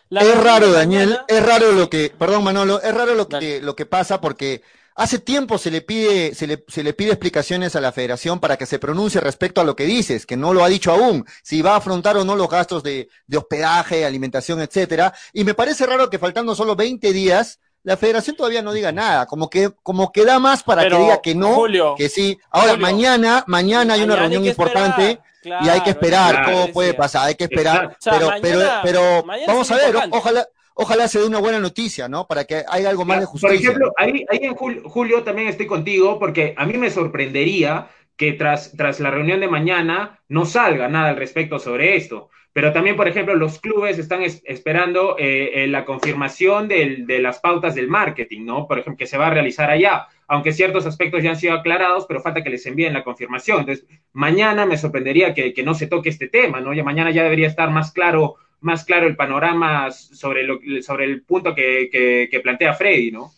[0.09, 3.85] es raro, Daniel, es raro lo que, perdón Manolo, es raro lo que, lo que
[3.85, 4.61] pasa porque
[4.95, 8.57] hace tiempo se le pide, se le, se le pide explicaciones a la federación para
[8.57, 11.61] que se pronuncie respecto a lo que dices, que no lo ha dicho aún, si
[11.61, 15.13] va a afrontar o no los gastos de, de hospedaje, alimentación, etcétera.
[15.33, 19.25] Y me parece raro que faltando solo 20 días, la federación todavía no diga nada,
[19.25, 21.63] como que, como que da más para que diga que no,
[21.95, 22.37] que sí.
[22.51, 27.35] Ahora, mañana, mañana hay una reunión importante y hay que esperar cómo puede pasar, hay
[27.35, 32.07] que esperar, pero, pero, pero vamos a ver, ojalá, ojalá se dé una buena noticia,
[32.07, 32.27] ¿no?
[32.27, 33.49] Para que haya algo más de justicia.
[33.49, 38.33] Por ejemplo, ahí, ahí en julio, también estoy contigo, porque a mí me sorprendería que
[38.33, 42.29] tras, tras la reunión de mañana no salga nada al respecto sobre esto.
[42.53, 47.75] Pero también, por ejemplo, los clubes están esperando eh, eh, la confirmación de las pautas
[47.75, 48.67] del marketing, ¿no?
[48.67, 52.05] Por ejemplo, que se va a realizar allá, aunque ciertos aspectos ya han sido aclarados,
[52.05, 53.59] pero falta que les envíen la confirmación.
[53.59, 56.73] Entonces, mañana me sorprendería que, no se toque este tema, ¿no?
[56.73, 62.39] Ya mañana ya debería estar más claro, más claro el panorama sobre, el punto que,
[62.41, 63.33] plantea Freddy, ¿no?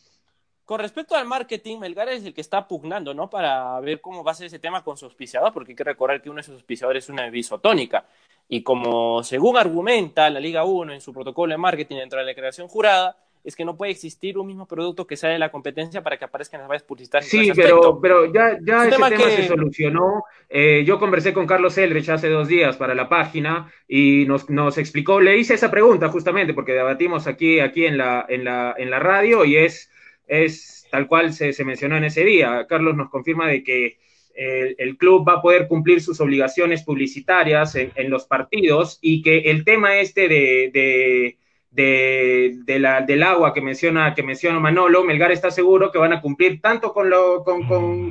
[0.66, 3.28] Con respecto al marketing, Melgar es el que está pugnando, ¿no?
[3.28, 6.22] Para ver cómo va a ser ese tema con su auspiciador, porque hay que recordar
[6.22, 8.06] que uno de sus auspiciadores es una bisotónica.
[8.48, 12.30] Y como según argumenta la Liga 1 en su protocolo de marketing dentro de la
[12.30, 16.02] declaración jurada, es que no puede existir un mismo producto que sea de la competencia
[16.02, 17.30] para que aparezca en las vallas publicitarias.
[17.30, 20.24] Sí, pero, pero ya, ya ese tema, se solucionó.
[20.50, 24.78] Eh, yo conversé con Carlos Elrich hace dos días para la página y nos, nos
[24.78, 28.90] explicó, le hice esa pregunta justamente porque debatimos aquí, aquí en, la, en, la, en
[28.90, 29.92] la radio y es,
[30.28, 32.66] es tal cual se, se mencionó en ese día.
[32.68, 33.98] Carlos nos confirma de que
[34.36, 39.64] el, club va a poder cumplir sus obligaciones publicitarias en, los partidos y que el
[39.64, 41.38] tema este de, de,
[41.76, 46.62] la, del agua que menciona, que menciona Manolo, Melgar está seguro que van a cumplir
[46.62, 47.66] tanto con, lo, con,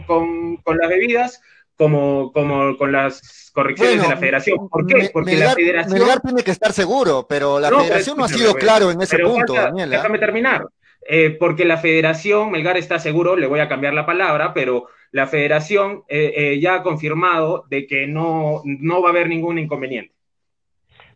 [0.04, 1.40] con, las bebidas
[1.76, 4.68] como, como con las correcciones de la federación.
[4.68, 5.10] ¿Por qué?
[5.12, 5.98] Porque la federación...
[5.98, 9.54] Melgar tiene que estar seguro, pero la federación no ha sido claro en ese punto,
[9.54, 9.96] Daniela.
[9.96, 10.66] Déjame terminar.
[11.04, 15.26] Eh, porque la federación, Melgar está seguro, le voy a cambiar la palabra, pero la
[15.26, 20.14] federación eh, eh, ya ha confirmado de que no, no va a haber ningún inconveniente.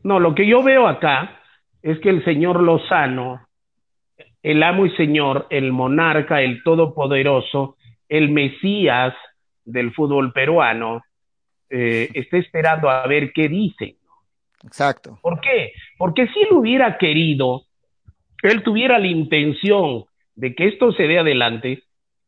[0.02, 1.40] No, lo que yo veo acá
[1.86, 3.46] es que el señor Lozano,
[4.42, 7.76] el amo y señor, el monarca, el todopoderoso,
[8.08, 9.14] el mesías
[9.64, 11.02] del fútbol peruano,
[11.70, 13.96] eh, está esperando a ver qué dice.
[14.64, 15.18] Exacto.
[15.22, 15.72] ¿Por qué?
[15.96, 17.62] Porque si él hubiera querido,
[18.42, 21.84] él tuviera la intención de que esto se dé adelante,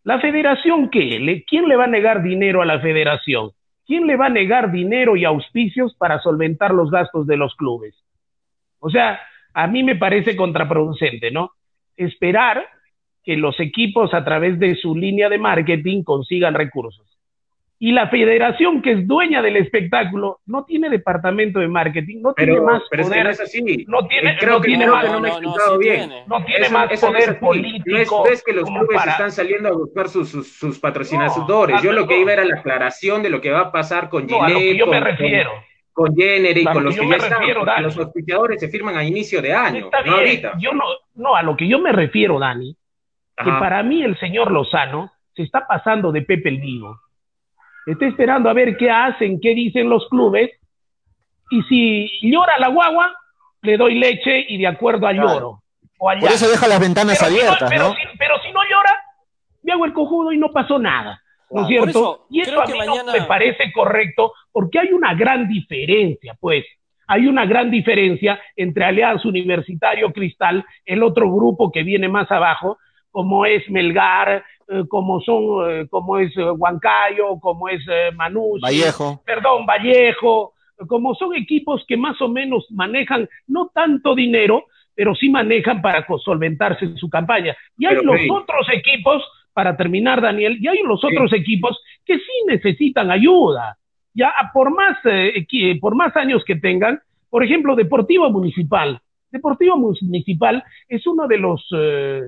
[0.08, 1.44] ¿La federación qué?
[1.46, 3.50] ¿Quién le va a negar dinero a la federación?
[3.86, 7.94] ¿Quién le va a negar dinero y auspicios para solventar los gastos de los clubes?
[8.78, 9.20] O sea,
[9.54, 11.52] a mí me parece contraproducente, ¿no?
[11.96, 12.66] Esperar
[13.24, 17.04] que los equipos a través de su línea de marketing consigan recursos.
[17.80, 22.60] y la federación que es dueña del espectáculo no tiene departamento de marketing, no tiene
[22.60, 23.18] más pero poder.
[23.18, 23.84] Es que no es así.
[23.86, 26.10] No tiene, creo no que tiene no, más, no, me he explicado bien.
[26.26, 28.24] No tiene eso, más eso poder es político.
[28.24, 29.12] No es, que los clubes para...
[29.12, 31.76] están saliendo a buscar sus, sus, sus patrocinadores.
[31.76, 34.26] No, Yo lo que iba era la aclaración de lo que va a pasar con
[34.26, 35.50] no, Gillette, yo con, me refiero.
[35.50, 35.60] Con,
[35.98, 37.38] con Jenner y con los que, que ya están.
[37.40, 40.14] Refiero, los auspiciadores se firman a inicio de año, Está no bien.
[40.14, 40.52] ahorita.
[40.58, 40.84] Yo no,
[41.16, 42.76] no, a lo que yo me refiero, Dani,
[43.36, 47.00] que para mí el señor Lozano se está pasando de Pepe el Vivo.
[47.86, 50.50] Está esperando a ver qué hacen, qué dicen los clubes,
[51.50, 53.12] y si llora la guagua,
[53.62, 55.32] le doy leche y de acuerdo al Claro.
[55.32, 55.62] lloro.
[55.98, 57.94] O al Por eso deja las ventanas Pero si no- abiertas, pero ¿no?
[57.94, 58.96] si- pero si no llora,
[59.64, 61.20] me hago el cojudo y no pasó nada.
[61.50, 61.88] ¿No es cierto?
[61.88, 65.14] eso, y eso creo a que mí mañana- no me parece correcto porque hay una
[65.14, 66.64] gran diferencia, pues.
[67.10, 72.76] Hay una gran diferencia entre Alianza Universitario Cristal, el otro grupo que viene más abajo,
[73.10, 77.80] como es Melgar, eh, como son, eh, como es eh, Huancayo, como es
[78.14, 79.22] Manucci, Vallejo.
[79.24, 80.52] perdón, Vallejo,
[80.86, 86.06] como son equipos que más o menos manejan no tanto dinero, pero sí manejan para
[86.22, 87.56] solventarse en su campaña.
[87.78, 89.22] Y hay Pero, los otros equipos,
[89.58, 91.08] para terminar, Daniel, y hay los Sí.
[91.08, 93.76] otros equipos que sí necesitan ayuda.
[94.14, 99.00] Ya por más, eh, equi- por más años que tengan, por ejemplo, Deportivo Municipal.
[99.32, 102.22] Deportivo Municipal es uno de los, eh,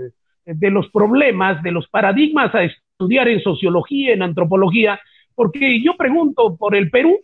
[0.44, 4.98] de los problemas, de los paradigmas a estudiar en sociología, en antropología,
[5.36, 7.16] porque yo pregunto por el Perú,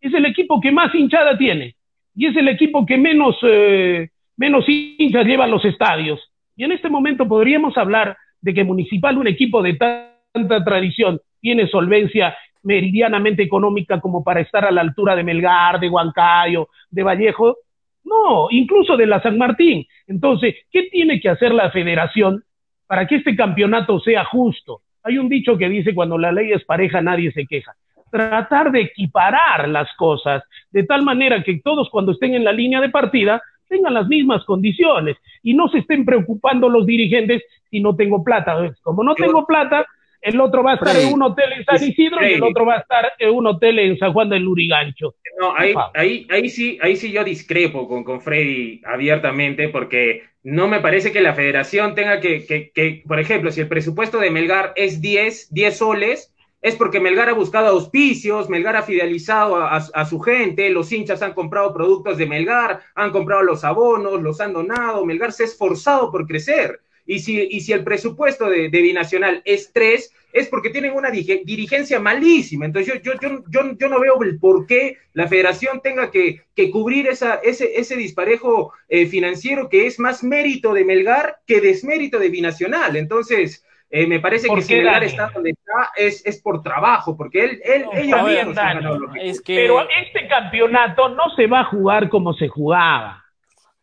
[0.00, 1.76] es el equipo que más hinchada tiene
[2.16, 6.18] y es el equipo que menos, eh, menos hinchas lleva a los estadios.
[6.56, 11.66] Y en este momento podríamos hablar de que Municipal, un equipo de tanta tradición, tiene
[11.68, 17.56] solvencia meridianamente económica como para estar a la altura de Melgar, de Huancayo, de Vallejo.
[18.04, 19.86] No, incluso de la San Martín.
[20.06, 22.44] Entonces, ¿qué tiene que hacer la federación
[22.86, 24.82] para que este campeonato sea justo?
[25.04, 27.74] Hay un dicho que dice, cuando la ley es pareja, nadie se queja.
[28.10, 32.80] Tratar de equiparar las cosas de tal manera que todos cuando estén en la línea
[32.80, 33.40] de partida
[33.72, 38.74] tengan las mismas condiciones y no se estén preocupando los dirigentes si no tengo plata.
[38.82, 39.86] Como no tengo plata,
[40.20, 41.08] el otro va a estar Freddy.
[41.08, 43.78] en un hotel en San Isidro y el otro va a estar en un hotel
[43.78, 45.14] en San Juan del Lurigancho.
[45.40, 50.68] No, ahí, ahí, ahí sí, ahí sí yo discrepo con, con Freddy abiertamente, porque no
[50.68, 54.30] me parece que la federación tenga que, que, que, por ejemplo, si el presupuesto de
[54.30, 56.31] Melgar es 10, 10 soles,
[56.62, 61.34] es porque Melgar ha buscado auspicios, Melgar ha fidelizado a, su gente, los hinchas han
[61.34, 66.12] comprado productos de Melgar, han comprado los abonos, los han donado, Melgar se ha esforzado
[66.12, 66.80] por crecer.
[67.04, 71.98] Y si, y si el presupuesto de, Binacional es 3, es porque tienen una dirigencia
[71.98, 72.64] malísima.
[72.64, 76.42] Entonces yo, yo, yo, yo, yo no veo el por qué la federación tenga que,
[76.54, 81.60] que cubrir esa, ese, ese disparejo eh, financiero que es más mérito de Melgar que
[81.60, 82.94] desmérito de Binacional.
[82.94, 83.64] Entonces,
[83.94, 87.44] eh, me parece ¿Por que si Melgar está donde está es, es por trabajo, porque
[87.44, 88.86] él, él, No, ellos Dani,
[89.20, 93.22] Es que, Pero este campeonato no se va a jugar como se jugaba.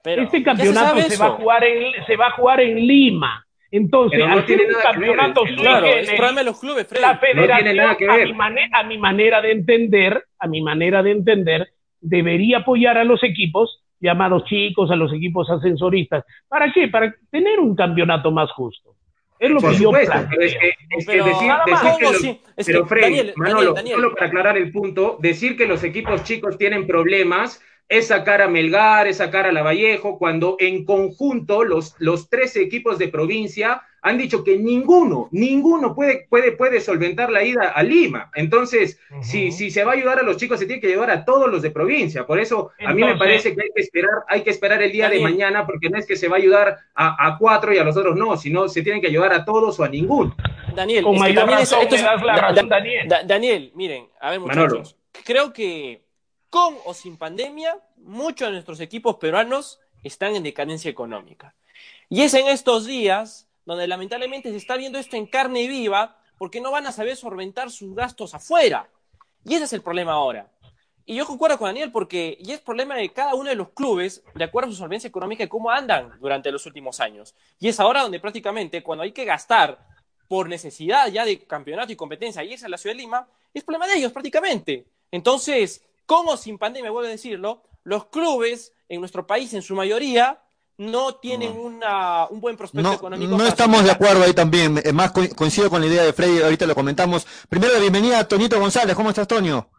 [0.04, 3.46] pero este se campeonato se, va a jugar en se va a jugar en Lima.
[3.72, 6.46] Entonces, no tiene un nada que ver, campeonato el- sui Claro, es generis, problema de
[6.46, 7.02] los clubes, Freddy.
[7.04, 8.28] la federación, tiene nada que a, ver.
[8.30, 11.70] mi mane- a mi manera de entender, a mi manera de entender,
[12.02, 16.24] debería apoyar a los equipos llamados chicos, a los equipos ascensoristas.
[16.48, 16.88] ¿Para qué?
[16.88, 18.96] Para tener un campeonato más justo.
[19.40, 20.04] Es lo Por que yo pero
[20.44, 22.42] es que, es que Pero, decir, que ¿Cómo los- sí?
[22.58, 23.96] Es pero que, Freddy, Daniel, Manolo, Daniel, Daniel.
[23.96, 28.48] solo para aclarar el punto, decir que los equipos chicos tienen problemas es sacar a
[28.50, 34.18] Melgar, es sacar a Lavallejo, cuando en conjunto los, los 13 equipos de provincia han
[34.18, 38.32] dicho que ninguno, ninguno puede, puede, puede solventar la ida a Lima.
[38.36, 41.26] Entonces, si, si se va a ayudar a los chicos, se tiene que llevar a
[41.26, 42.26] todos los de provincia.
[42.26, 45.10] Por eso, a mí me parece que hay que esperar, hay que esperar el día
[45.10, 47.84] de mañana, porque no es que se va a ayudar a, a cuatro y a
[47.84, 50.36] los otros no, sino se tienen que ayudar a todos o a ninguno.
[50.76, 53.08] Daniel, Con es que mayor también es- razón esto es- la Da- razón, Daniel.
[53.08, 54.70] Da- Daniel, miren, a ver Manolo.
[54.78, 56.04] muchachos, creo que
[56.50, 61.54] con o sin pandemia, muchos de nuestros equipos peruanos están en decadencia económica.
[62.08, 66.60] Y es en estos días donde lamentablemente se está viendo esto en carne viva porque
[66.60, 68.90] no van a saber solventar sus gastos afuera.
[69.46, 70.52] Y ese es el problema ahora.
[71.06, 74.24] Y yo concuerdo con Daniel porque y es problema de cada uno de los clubes
[74.34, 77.36] de acuerdo a su solvencia económica y cómo andan durante los últimos años.
[77.60, 79.86] Y es ahora donde prácticamente cuando hay que gastar
[80.28, 83.64] por necesidad ya de campeonato y competencia y es a la ciudad de Lima, es
[83.64, 84.88] problema de ellos prácticamente.
[85.12, 89.76] Entonces, con o sin pandemia, vuelvo a decirlo, los clubes en nuestro país en su
[89.76, 90.42] mayoría
[90.80, 93.38] no tienen una, un buen prospecto No, económico.
[93.38, 94.82] no estamos de acuerdo ahí también.
[94.94, 97.28] Más co- coincido con la idea de Freddy, ahorita lo comentamos.
[97.50, 98.96] Primero la bienvenida a Tonito González.
[98.96, 99.70] ¿Cómo estás, Tonio?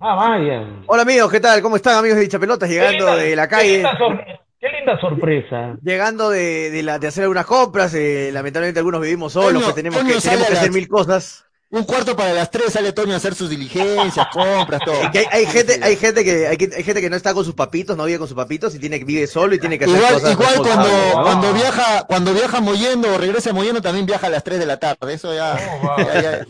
[0.00, 0.66] Ah, vaya.
[0.86, 1.60] Hola amigos, ¿qué tal?
[1.60, 2.68] ¿Cómo están amigos de Dichapelotas?
[2.70, 4.24] Llegando linda- de la Qué calle, linda, sor-
[4.58, 5.76] qué linda sorpresa.
[5.82, 7.92] llegando de, de la, de hacer algunas compras.
[7.94, 11.44] eh, lamentablemente algunos vivimos solos, Toño, que tenemos Toño que, tenemos que hacer mil cosas.
[11.70, 14.96] Un cuarto para las tres sale Toño a hacer sus diligencias, compras, todo.
[15.30, 18.18] hay, gente, hay gente que, hay, gente que no está con sus papitos, no vive
[18.18, 20.32] con sus papitos y tiene que vive solo y tiene que hacer igual, cosas.
[20.32, 20.88] Igual cuando,
[21.22, 24.78] cuando viaja, cuando viaja moyendo o regresa moyendo también viaja a las 3 de la
[24.78, 25.12] tarde.
[25.12, 26.46] Eso ya, oh, ya,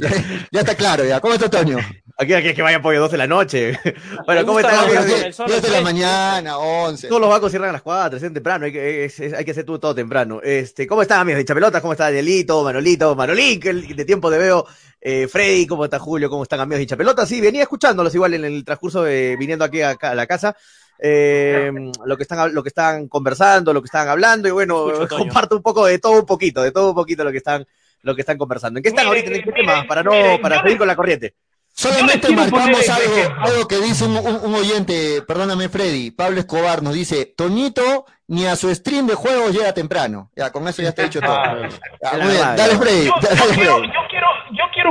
[0.53, 1.19] ya, está claro ya.
[1.19, 1.79] ¿Cómo está Toño?
[2.17, 3.79] Aquí, aquí es que vaya pollo 12 de la noche.
[4.27, 4.89] bueno, ¿cómo están?
[4.89, 7.09] 10 de la mañana, 11.
[7.09, 9.81] Todos los bancos cierran a las 4, es temprano, hay que, hay que hacer todo,
[9.81, 10.41] todo temprano.
[10.45, 11.81] Este, ¿Cómo están, amigos de Chapelotas?
[11.81, 14.67] ¿Cómo está Danielito, Manolito, Manolín, que de tiempo de veo?
[15.01, 16.29] Eh, Freddy, ¿cómo está Julio?
[16.29, 17.29] ¿Cómo están, amigos de Chapelotas?
[17.29, 20.57] Sí, venía escuchándolos igual en el transcurso de viniendo aquí a, la casa.
[21.01, 21.71] Eh,
[22.05, 25.63] lo que están lo que están conversando, lo que están hablando y bueno, comparto un
[25.63, 27.65] poco de todo un poquito, de todo un poquito lo que están
[28.03, 28.79] lo que están conversando.
[28.79, 29.31] ¿En qué están ahorita?
[29.31, 29.85] ¿En qué tema?
[29.87, 30.11] Para no
[30.43, 31.35] para seguir con la corriente.
[31.79, 38.05] Solamente marcamos algo, algo, que dice un, oyente, perdóname Freddy, Pablo Escobar nos dice, Toñito
[38.27, 40.33] ni a su stream de juegos llega temprano.
[40.35, 41.37] Ya, con eso ya está dicho todo.
[42.03, 43.07] dale Freddy.
[43.07, 43.15] Yo,
[43.55, 44.27] quiero, yo, quiero,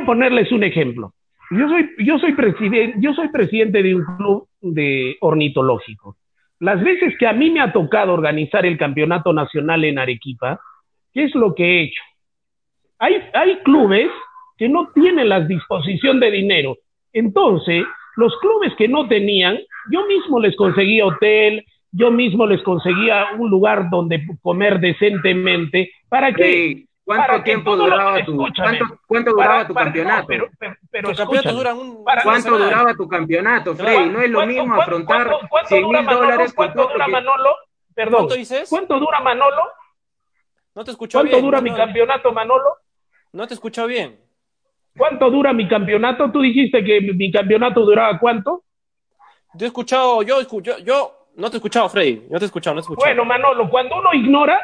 [0.05, 1.13] ponerles un ejemplo.
[1.51, 6.17] Yo soy, yo soy presidente, yo soy presidente de un club de ornitológico.
[6.59, 10.59] Las veces que a mí me ha tocado organizar el campeonato nacional en Arequipa,
[11.13, 12.01] ¿qué es lo que he hecho?
[12.99, 14.09] Hay, hay clubes
[14.57, 16.77] que no tienen la disposición de dinero.
[17.13, 17.83] Entonces,
[18.15, 19.59] los clubes que no tenían,
[19.91, 25.91] yo mismo les conseguía hotel, yo mismo les conseguía un lugar donde comer decentemente.
[26.09, 26.86] ¿Para qué?
[27.07, 28.35] ¿Cuánto tiempo duraba tu,
[29.07, 30.27] ¿cuánto, duraba tu campeonato?
[30.27, 30.49] pero,
[30.91, 31.11] pero,
[32.21, 34.09] ¿Cuánto duraba tu campeonato, Freddy?
[34.09, 35.31] No es lo mismo afrontar
[35.67, 36.53] 100 mil dólares.
[36.53, 37.55] ¿Cuánto dura Manolo?
[37.95, 38.27] Perdón,
[38.69, 39.63] ¿cuánto dura Manolo?
[40.75, 42.75] No te escucho ¿Cuánto dura mi campeonato, Manolo?
[43.31, 44.19] No te escucho bien.
[44.97, 46.29] ¿Cuánto dura mi campeonato?
[46.29, 48.65] Tú dijiste que mi campeonato duraba cuánto.
[49.53, 52.27] Yo he escuchado, yo, yo, yo no te he escuchado, Freddy.
[52.29, 53.15] No te he escuchado, no te he escuchado.
[53.15, 54.59] Bueno, Manolo, cuando uno ignora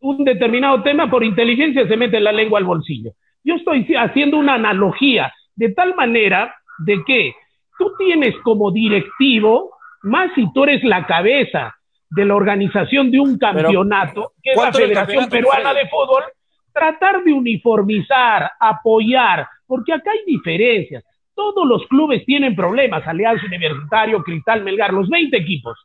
[0.00, 3.12] un determinado tema por inteligencia se mete la lengua al bolsillo.
[3.42, 7.34] Yo estoy haciendo una analogía de tal manera de que
[7.78, 11.74] tú tienes como directivo, más si tú eres la cabeza
[12.10, 16.24] de la organización de un campeonato, que es la Federación Peruana de Fútbol,
[16.72, 21.04] tratar de uniformizar, apoyar, porque acá hay diferencias.
[21.34, 25.76] Todos los clubes tienen problemas, Alianza Universitario, Cristal, Melgar, los 20 equipos.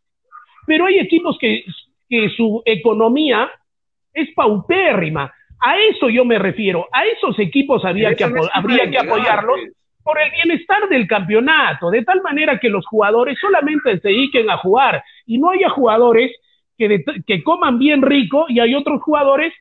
[0.65, 1.63] Pero hay equipos que,
[2.07, 3.49] que su economía
[4.13, 5.31] es paupérrima.
[5.59, 6.87] A eso yo me refiero.
[6.91, 9.59] A esos equipos había que habría que apoyarlos
[10.03, 14.57] por el bienestar del campeonato, de tal manera que los jugadores solamente se dediquen a
[14.57, 16.31] jugar y no haya jugadores
[16.77, 19.53] que, que coman bien rico y hay otros jugadores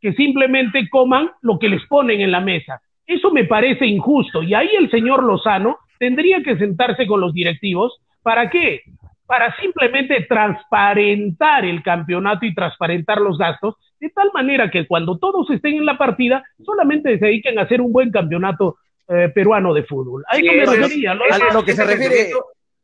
[0.00, 2.80] que simplemente coman lo que les ponen en la mesa.
[3.06, 7.98] Eso me parece injusto y ahí el señor Lozano tendría que sentarse con los directivos.
[8.22, 8.82] ¿Para qué?
[9.26, 15.50] Para simplemente transparentar el campeonato y transparentar los gastos, de tal manera que cuando todos
[15.50, 18.76] estén en la partida, solamente se dediquen a hacer un buen campeonato
[19.08, 20.24] eh, peruano de fútbol.
[20.28, 21.14] A eso me refería.
[21.14, 22.30] lo que se refiere,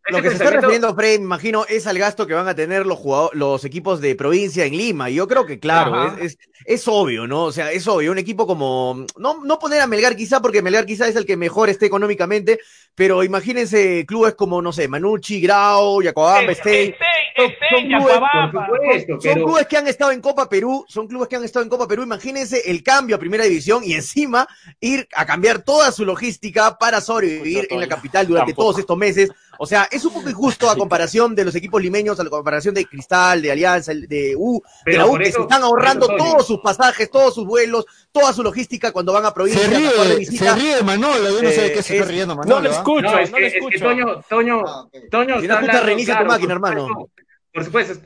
[0.09, 2.87] lo que se está refiriendo, Frey, me imagino, es al gasto que van a tener
[2.87, 2.99] los,
[3.33, 5.11] los equipos de provincia en Lima.
[5.11, 7.45] Y yo creo que, claro, es, es, obvio, ¿no?
[7.45, 8.11] O sea, es obvio.
[8.11, 9.07] Un equipo como.
[9.17, 12.59] No, no poner a Melgar quizá, porque Melgar quizá es el que mejor esté económicamente,
[12.95, 16.95] pero imagínense clubes como, no sé, Manucci, Grau, Yacobamba, Stein.
[17.35, 21.89] Son, clubes, que han estado en Copa Perú, son clubes que han estado en Copa
[21.89, 22.03] Perú.
[22.03, 24.47] Imagínense el cambio a primera división y encima
[24.81, 29.31] ir a cambiar toda su logística para sobrevivir en la capital durante todos estos meses.
[29.63, 32.75] O sea, es un poco injusto a comparación de los equipos limeños, a la comparación
[32.75, 36.59] de Cristal, de Alianza, de U, de la U, que se están ahorrando todos sus
[36.59, 39.63] pasajes, todos sus vuelos, toda su logística cuando van a provincia.
[39.63, 42.57] Se ríe, se ríe Manolo, yo no sé de qué se está riendo Manolo.
[42.57, 43.79] No lo escucho, no, no lo escucho.
[43.79, 45.41] Toño, Toño, ah, Toño.
[45.41, 47.09] Si no escucha, reinicia tu máquina, hermano.
[47.55, 48.05] Por supuesto,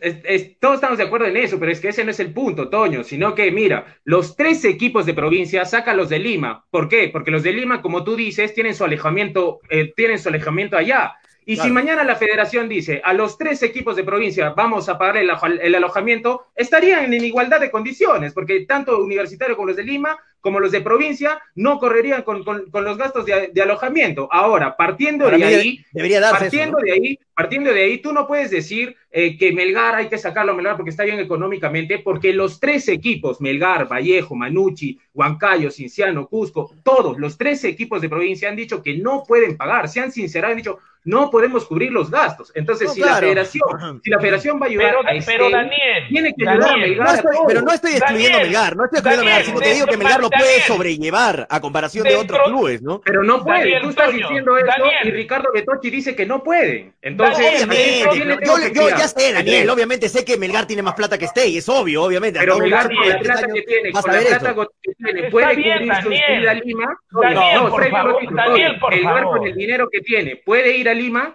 [0.61, 3.03] todos estamos de acuerdo en eso, pero es que ese no es el punto, Toño,
[3.03, 6.67] sino que, mira, los tres equipos de provincia sacan los de Lima.
[6.71, 7.09] ¿Por qué?
[7.11, 11.15] Porque los de Lima, como tú dices, tienen su alejamiento, eh, tienen su alejamiento allá.
[11.49, 15.19] Y si mañana la federación dice a los tres equipos de provincia vamos a pagar
[15.19, 20.59] el, alojamiento, estarían en igualdad de condiciones, porque tanto Universitario como los de Lima, como
[20.59, 24.29] los de provincia, no correrían con, los gastos de, alojamiento.
[24.33, 28.97] Ahora, partiendo de ahí, debería partiendo de ahí, partiendo de ahí, tú no puedes decir
[29.13, 32.89] eh, que Melgar hay que sacarlo a Melgar porque está bien económicamente, porque los tres
[32.89, 38.83] equipos, Melgar, Vallejo, Manucci, Huancayo, Cinciano, Cusco, todos los tres equipos de provincia han dicho
[38.83, 42.51] que no pueden pagar, se han sincerado, han dicho, no podemos cubrir los gastos.
[42.55, 46.09] Entonces, si, la federación, si la federación va a ayudar pero, a este, pero Daniel,
[46.09, 47.25] tiene que ayudar a Melgar.
[47.47, 49.97] pero no estoy excluyendo a Melgar, no estoy excluyendo a Melgar, sino te digo que
[49.97, 53.01] Melgar lo puede sobrellevar a comparación de otros clubes, ¿no?
[53.01, 54.67] Pero no puede, tú estás diciendo eso
[55.05, 56.93] y Ricardo Betochi dice que no pueden.
[57.01, 61.29] Entonces, obviamente, yo, yo, ya sé, Daniel, obviamente sé que Melgar tiene más plata que
[61.29, 62.41] Stey, es obvio, obviamente.
[62.41, 66.13] Pero Melgar con la plata que tiene, con la plata que tiene, puede cubrir su
[66.13, 66.99] ida a Lima.
[67.13, 69.39] no, por favor, Daniel, por favor.
[69.39, 71.35] con el dinero que tiene, puede ir a Lima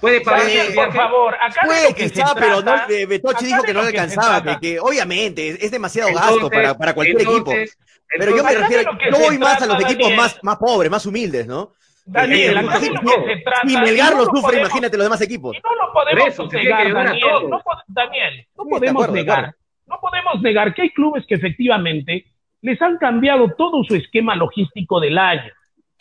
[0.00, 2.74] puede pagar por favor acá puede quizá pero no
[3.08, 7.52] Betochi dijo que no le alcanzaba que, obviamente es, demasiado gasto para, para cualquier equipo
[8.18, 11.46] pero yo me refiero yo voy más a los equipos más más pobres más humildes
[11.46, 11.72] no
[12.04, 13.68] Daniel, acá de lo que se trata.
[13.68, 15.56] Si Melgar lo sufre, imagínate los demás equipos.
[15.56, 17.48] Y no lo podemos negar, Daniel.
[17.48, 19.54] No, Daniel, no podemos negar.
[19.86, 22.26] No podemos negar que hay clubes que efectivamente
[22.62, 25.52] les han cambiado todo su esquema logístico del año.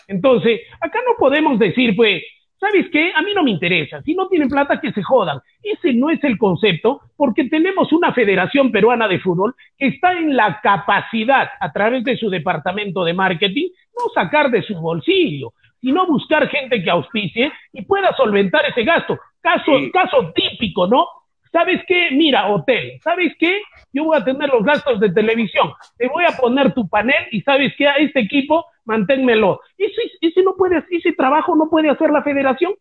[0.08, 2.24] Entonces, acá no podemos decir, pues,
[2.62, 3.12] ¿sabes qué?
[3.16, 4.02] A mí no me interesa.
[4.04, 5.42] Si no tienen plata, que se jodan.
[5.64, 10.36] Ese no es el concepto, porque tenemos una Federación Peruana de Fútbol que está en
[10.38, 16.06] la capacidad, a través de su departamento de marketing, no sacar de su bolsillo, sino
[16.06, 19.18] buscar gente que auspicie y pueda solventar ese gasto.
[19.42, 21.08] Caso, caso típico, ¿no?
[21.52, 22.12] ¿Sabes qué?
[22.12, 23.60] Mira, hotel, ¿sabes qué?
[23.92, 27.42] Yo voy a tener los gastos de televisión, te voy a poner tu panel y
[27.42, 27.88] ¿sabes qué?
[27.88, 29.62] A este equipo manténmelo.
[29.78, 32.74] Ese, ese, no puede, ese trabajo no puede hacer la federación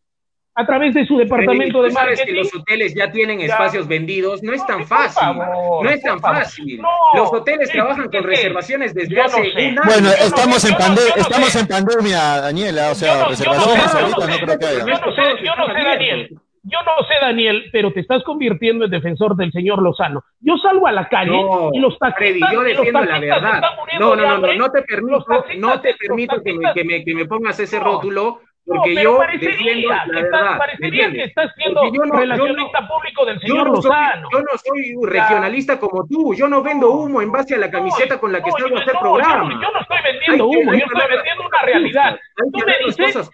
[0.54, 2.16] a través de su departamento de marketing.
[2.16, 6.20] Sabes que los hoteles ya tienen espacios vendidos, no es tan fácil, no es tan
[6.20, 6.82] fácil.
[7.14, 9.82] los hoteles trabajan con reservaciones desde hace un año.
[9.84, 14.66] Bueno, estamos en pandemia, estamos en pandemia, Daniela, o sea, reservaciones ahorita no creo que
[14.66, 14.78] haya.
[14.80, 16.40] Yo no sé, yo no sé, Daniel.
[16.62, 20.22] Yo no sé, Daniel, pero te estás convirtiendo en defensor del señor Lozano.
[20.40, 21.40] Yo salgo a la calle
[21.72, 23.62] y los taxistas, yo defiendo la verdad.
[23.98, 25.24] No, no, no, no, te permito,
[25.58, 29.88] no te permito que me, que me, que me pongas ese rótulo porque yo defiendo
[29.88, 30.58] la verdad.
[30.58, 31.82] Parecería que estás siendo
[32.12, 34.28] relacionista público del señor Lozano.
[34.32, 36.34] yo no soy regionalista como tú.
[36.34, 38.94] Yo no vendo humo en base a la camiseta con la que salgo a hacer
[39.00, 39.60] programa.
[39.62, 42.20] Yo, no estoy vendiendo humo, yo estoy vendiendo una realidad.
[42.52, 43.30] Tú me dices,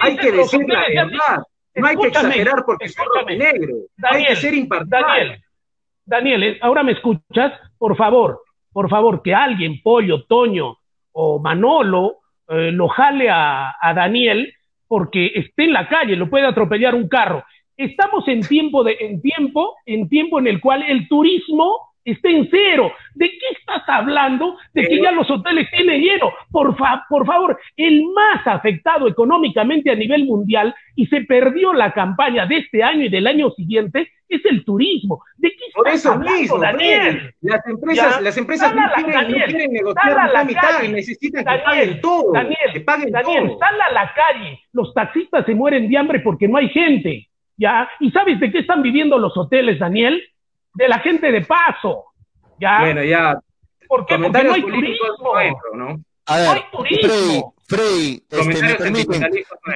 [0.00, 1.42] hay que decir la verdad.
[1.76, 2.96] No hay que exagerar porque es
[3.36, 3.74] negro.
[4.02, 4.88] hay que ser imparcial.
[4.88, 5.42] Daniel,
[6.06, 10.78] Daniel, eh, ahora me escuchas, por favor, por favor, que alguien, Pollo, Toño
[11.12, 12.18] o Manolo,
[12.48, 14.52] eh, lo jale a, a, Daniel
[14.86, 17.44] porque esté en la calle, lo puede atropellar un carro.
[17.76, 22.48] Estamos en tiempo de, en tiempo, en tiempo en el cual el turismo está en
[22.50, 22.92] cero.
[23.14, 24.56] ¿De qué estás hablando?
[24.72, 26.32] De que ya los hoteles tienen lleno.
[26.50, 26.76] Por,
[27.08, 32.58] por favor, el más afectado económicamente a nivel mundial y se perdió la campaña de
[32.58, 35.22] este año y del año siguiente es el turismo.
[35.36, 37.34] ¿De qué estás Por eso hablando, mismo, Daniel?
[37.40, 42.00] Las empresas, las empresas no, quieren, no, quieren, negociar la mitad y necesitan que paguen
[42.00, 42.32] todo.
[42.32, 43.58] Daniel, que paguen Daniel, todo.
[43.58, 44.60] sal a la calle.
[44.72, 47.28] Los taxistas se mueren de hambre porque no hay gente.
[47.56, 47.88] ¿Ya?
[48.00, 50.20] ¿Y sabes de qué están viviendo los hoteles, Daniel?
[50.74, 52.04] De la gente de paso.
[52.60, 52.80] ¿ya?
[52.80, 53.38] Bueno, ya.
[53.88, 54.18] ¿Por qué?
[54.18, 55.16] Porque no hay turismo.
[55.74, 56.00] ¿no?
[56.26, 57.54] A ver, no hay turismo.
[57.66, 59.30] Freddy, este, me, permiten,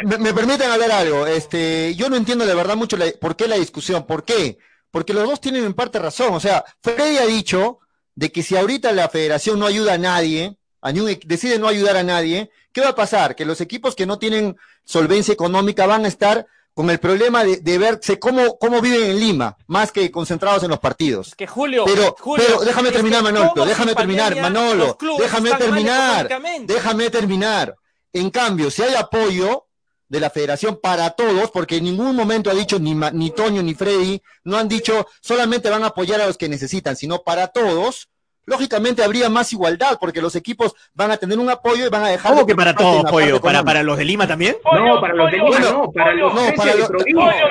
[0.05, 1.27] me, me, permiten hablar algo.
[1.27, 4.07] Este, yo no entiendo de verdad mucho la, por qué la discusión.
[4.07, 4.59] ¿Por qué?
[4.91, 6.35] Porque los dos tienen en parte razón.
[6.35, 7.79] O sea, Freddy ha dicho
[8.15, 11.97] de que si ahorita la federación no ayuda a nadie, a un, decide no ayudar
[11.97, 13.35] a nadie, ¿qué va a pasar?
[13.35, 16.47] Que los equipos que no tienen solvencia económica van a estar
[16.79, 20.71] con el problema de, de verse cómo, cómo viven en Lima, más que concentrados en
[20.71, 21.35] los partidos.
[21.35, 26.29] Que Julio, pero, Julio, pero déjame terminar, Manolo, déjame terminar, Manolo, déjame terminar,
[26.67, 27.75] déjame terminar.
[28.13, 29.67] En cambio, si hay apoyo
[30.09, 33.75] de la federación para todos, porque en ningún momento ha dicho ni, ni Toño ni
[33.75, 38.09] Freddy, no han dicho solamente van a apoyar a los que necesitan, sino para todos,
[38.49, 42.09] lógicamente habría más igualdad, porque los equipos van a tener un apoyo y van a
[42.09, 42.33] dejar.
[42.33, 43.39] ¿Cómo que para todo apoyo?
[43.41, 44.57] ¿Para, ¿Para los de Lima también?
[44.65, 47.51] No, para los de Lima no, para los no, para los de provincias.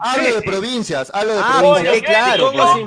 [0.00, 2.02] Hablo de provincias, hablo de ah, provincias.
[2.02, 2.52] claro.
[2.52, 2.78] No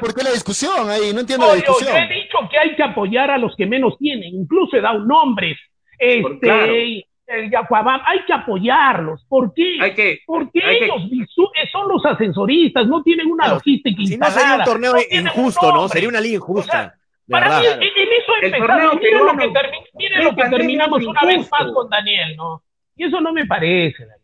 [0.00, 1.12] ¿Por qué la discusión ahí?
[1.12, 1.92] No entiendo la discusión.
[1.92, 5.00] Yo he dicho que hay que apoyar a los que menos tienen, incluso he dado
[5.00, 5.58] nombres.
[5.98, 9.24] Este, el Yacuabam, hay que apoyarlos.
[9.28, 9.78] ¿Por qué?
[9.80, 11.30] Hay que, Porque ellos
[11.72, 15.88] son los ascensoristas, no tienen una logística si no sería un torneo injusto, ¿no?
[15.88, 16.94] Sería una liga injusta.
[17.28, 18.94] para mí, en eso he empezado.
[18.96, 19.52] Miren lo que,
[19.94, 22.62] miren lo que terminamos una vez más con Daniel, ¿no?
[22.96, 24.23] Y eso no me parece, Daniel.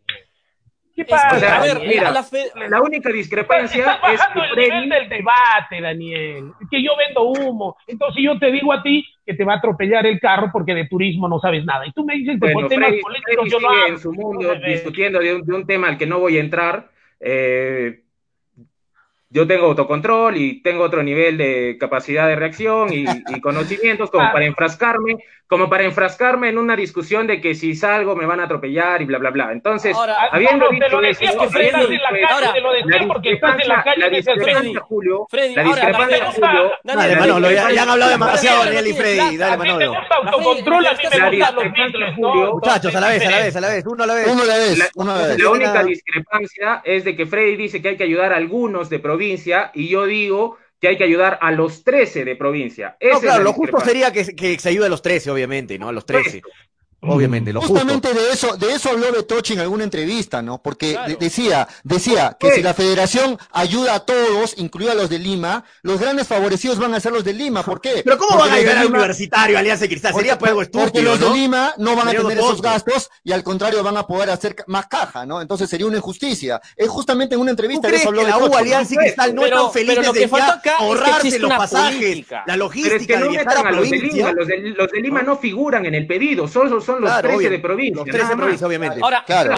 [1.01, 1.35] ¿Qué pasa?
[1.35, 2.25] O sea, a ver, mira, la,
[2.69, 6.51] la, única discrepancia es bajando el nivel del debate, Daniel.
[6.69, 7.75] Que yo vendo humo.
[7.87, 10.87] Entonces yo te digo a ti que te va a atropellar el carro porque de
[10.87, 11.87] turismo no sabes nada.
[11.87, 13.87] Y tú me dices que bueno, por temas Freddy, políticos Freddy yo no hablo.
[13.87, 16.91] en su mundo discutiendo de un, de un, tema al que no voy a entrar.
[17.19, 18.01] Eh,
[19.31, 23.05] yo tengo autocontrol y tengo otro nivel de capacidad de reacción y,
[23.39, 28.25] conocimientos como para enfrascarme, como para enfrascarme en una discusión de que si salgo me
[28.25, 29.51] van a atropellar y bla, bla, bla.
[29.51, 29.93] Entonces,
[30.31, 37.15] habiendo dicho eso, habiendo dicho eso, la discrepancia, la discrepancia, Julio, la discrepancia, Julio, dale,
[37.17, 39.93] Manolo, ya, han hablado demasiado Daniel y Freddy, dale, Manolo.
[42.53, 44.27] Muchachos, a la vez, a la vez, a la vez, uno a la vez.
[44.27, 45.37] Uno a la vez, uno a la vez.
[45.37, 48.99] La única discrepancia es de que Freddy dice que hay que ayudar a algunos de
[48.99, 52.97] provincia y yo digo que hay que ayudar a los 13 de provincia.
[52.99, 55.87] no, claro, lo justo sería que, que, se ayude a los 13, obviamente, ¿no?
[55.87, 56.41] A los 13.
[57.03, 60.61] Obviamente, lo Justamente de eso, de eso habló Betochi en alguna entrevista, ¿no?
[60.61, 65.63] Porque decía, decía que si la federación ayuda a todos, incluido a los de Lima,
[65.81, 67.63] los grandes favorecidos van a ser los de Lima.
[67.63, 68.01] ¿Por qué?
[68.03, 70.13] Pero ¿cómo van a ayudar al universitario, Alianza Cristal?
[70.13, 73.31] Sería pues algo estúpido, Porque los de Lima no van a tener esos gastos y
[73.31, 75.41] al contrario van a poder hacer más caja, ¿no?
[75.41, 76.61] Entonces sería una injusticia.
[76.75, 79.45] Es justamente en una entrevista de eso habló que la U, Alianza y Cristal no
[79.45, 83.89] están felices de ya ahorrarse los pasajes, la logística pero es que no a, los
[83.89, 87.59] de Lima, los de, Lima no figuran en el pedido, solo son los 13 de
[87.59, 87.95] provincia.
[87.95, 88.99] Los tres provincia, obviamente.
[89.01, 89.51] Ahora, claro,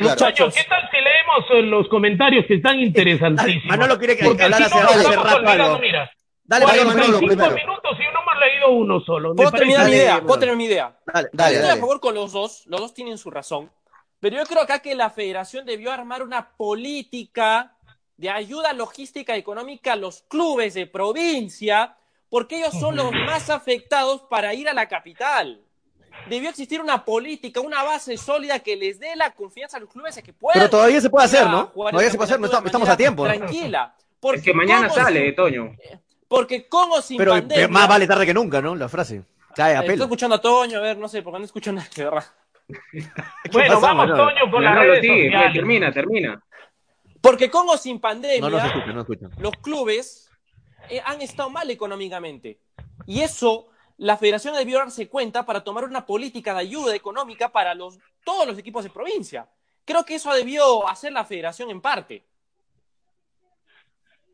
[0.00, 3.66] muchachos, ¿qué tal si leemos los comentarios que están interesantísimos?
[3.66, 5.78] Manolo quiere que hablar hace, hace rato algo.
[5.78, 6.10] Mira,
[6.46, 7.54] Dale, dale, Manolo, primero.
[7.54, 9.34] minutos y no hemos leído uno solo.
[9.34, 10.98] Puedo terminar mi idea, puedo terminar mi idea.
[11.06, 13.70] Dale, dale, Estoy a favor con los dos, los dos tienen su razón.
[14.20, 17.76] Pero yo creo acá que la federación debió armar una política
[18.18, 21.96] de ayuda logística y económica a los clubes de provincia,
[22.28, 25.63] porque ellos son los más afectados para ir a la capital
[26.28, 30.14] debió existir una política, una base sólida que les dé la confianza a los clubes
[30.14, 30.58] de que puedan.
[30.58, 31.68] Pero todavía se puede hacer, ¿no?
[31.68, 33.24] Todavía se puede hacer, no estamos, a tiempo.
[33.24, 33.94] Tranquila.
[34.20, 35.74] Porque es que mañana sale, Toño.
[36.28, 37.68] Porque con o sin pero, pandemia.
[37.68, 38.74] más vale tarde que nunca, ¿no?
[38.74, 39.22] La frase.
[39.54, 39.92] Cae a pelo.
[39.92, 42.24] Estoy escuchando a Toño, a ver, no sé, porque no escucho nada, de verdad.
[43.52, 46.42] bueno, vamos, Toño, con la redes sí, Termina, termina.
[47.20, 49.28] Porque con o sin pandemia, no, no se escucha, no escucha.
[49.38, 50.30] los clubes
[50.88, 52.58] eh, han estado mal económicamente.
[53.06, 57.74] Y eso la federación debió darse cuenta para tomar una política de ayuda económica para
[57.74, 59.48] los, todos los equipos de provincia.
[59.84, 62.24] Creo que eso debió hacer la federación en parte.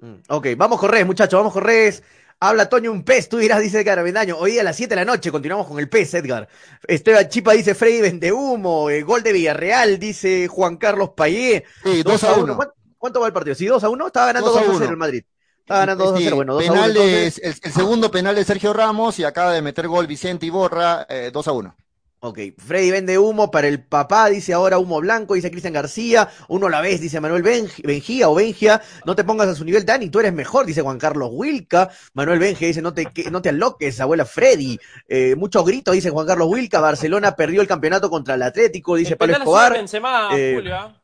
[0.01, 2.03] Mm, ok, vamos Correes, muchachos, vamos Correes.
[2.43, 4.39] Habla Toño un pez, tú dirás, dice Edgar Avendaño.
[4.39, 6.49] Hoy a las 7 de la noche continuamos con el pez, Edgar.
[6.89, 8.89] Esteban Chipa dice Freddy vende humo.
[8.89, 11.67] Eh, gol de Villarreal, dice Juan Carlos Payé.
[11.85, 12.59] Sí, 2 a 1.
[12.97, 13.55] ¿Cuánto, va el partido?
[13.55, 14.07] Sí, 2 a 1.
[14.07, 15.25] Estaba ganando 2 a 0 el Madrid.
[15.61, 16.37] Está ganando 2 0.
[16.37, 16.85] Bueno, 2 a 1.
[16.93, 17.33] el,
[17.73, 21.53] segundo penal de Sergio Ramos y acaba de meter gol Vicente Iborra, eh, 2 a
[21.53, 21.77] 1.
[22.23, 26.67] Ok, Freddy vende humo para el papá, dice ahora humo blanco, dice Cristian García, uno
[26.67, 30.11] a la vez, dice Manuel Benjía o Bengia, no te pongas a su nivel, Dani,
[30.11, 34.03] tú eres mejor, dice Juan Carlos Wilca, Manuel Bengia dice no te, no te aloques,
[34.03, 38.43] abuela Freddy, eh, muchos gritos, dice Juan Carlos Wilca, Barcelona perdió el campeonato contra el
[38.43, 39.73] Atlético, dice Pablo Escobar.
[39.73, 41.00] Benzema, eh, Julia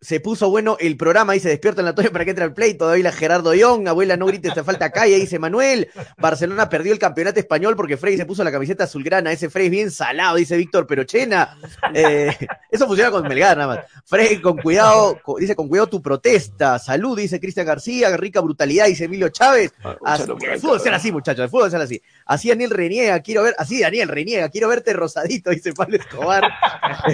[0.00, 2.74] se puso bueno el programa, dice despierta en la toalla para que entre al play,
[2.74, 5.88] todavía Gerardo Young, abuela no grites, te falta calle, dice Manuel,
[6.18, 9.70] Barcelona perdió el campeonato español porque Frey se puso la camiseta azulgrana, ese Frey es
[9.70, 11.56] bien salado, dice Víctor Perochena,
[11.94, 12.36] eh,
[12.70, 17.16] eso funciona con Melgar nada más, Frey con cuidado, dice con cuidado tu protesta, salud,
[17.16, 19.72] dice Cristian García, rica brutalidad, dice Emilio Chávez,
[20.04, 23.54] ah, el fútbol será así muchachos, el fútbol será así, así Daniel reniega, quiero ver,
[23.56, 26.44] así Daniel reniega, quiero verte rosadito, dice Pablo Escobar,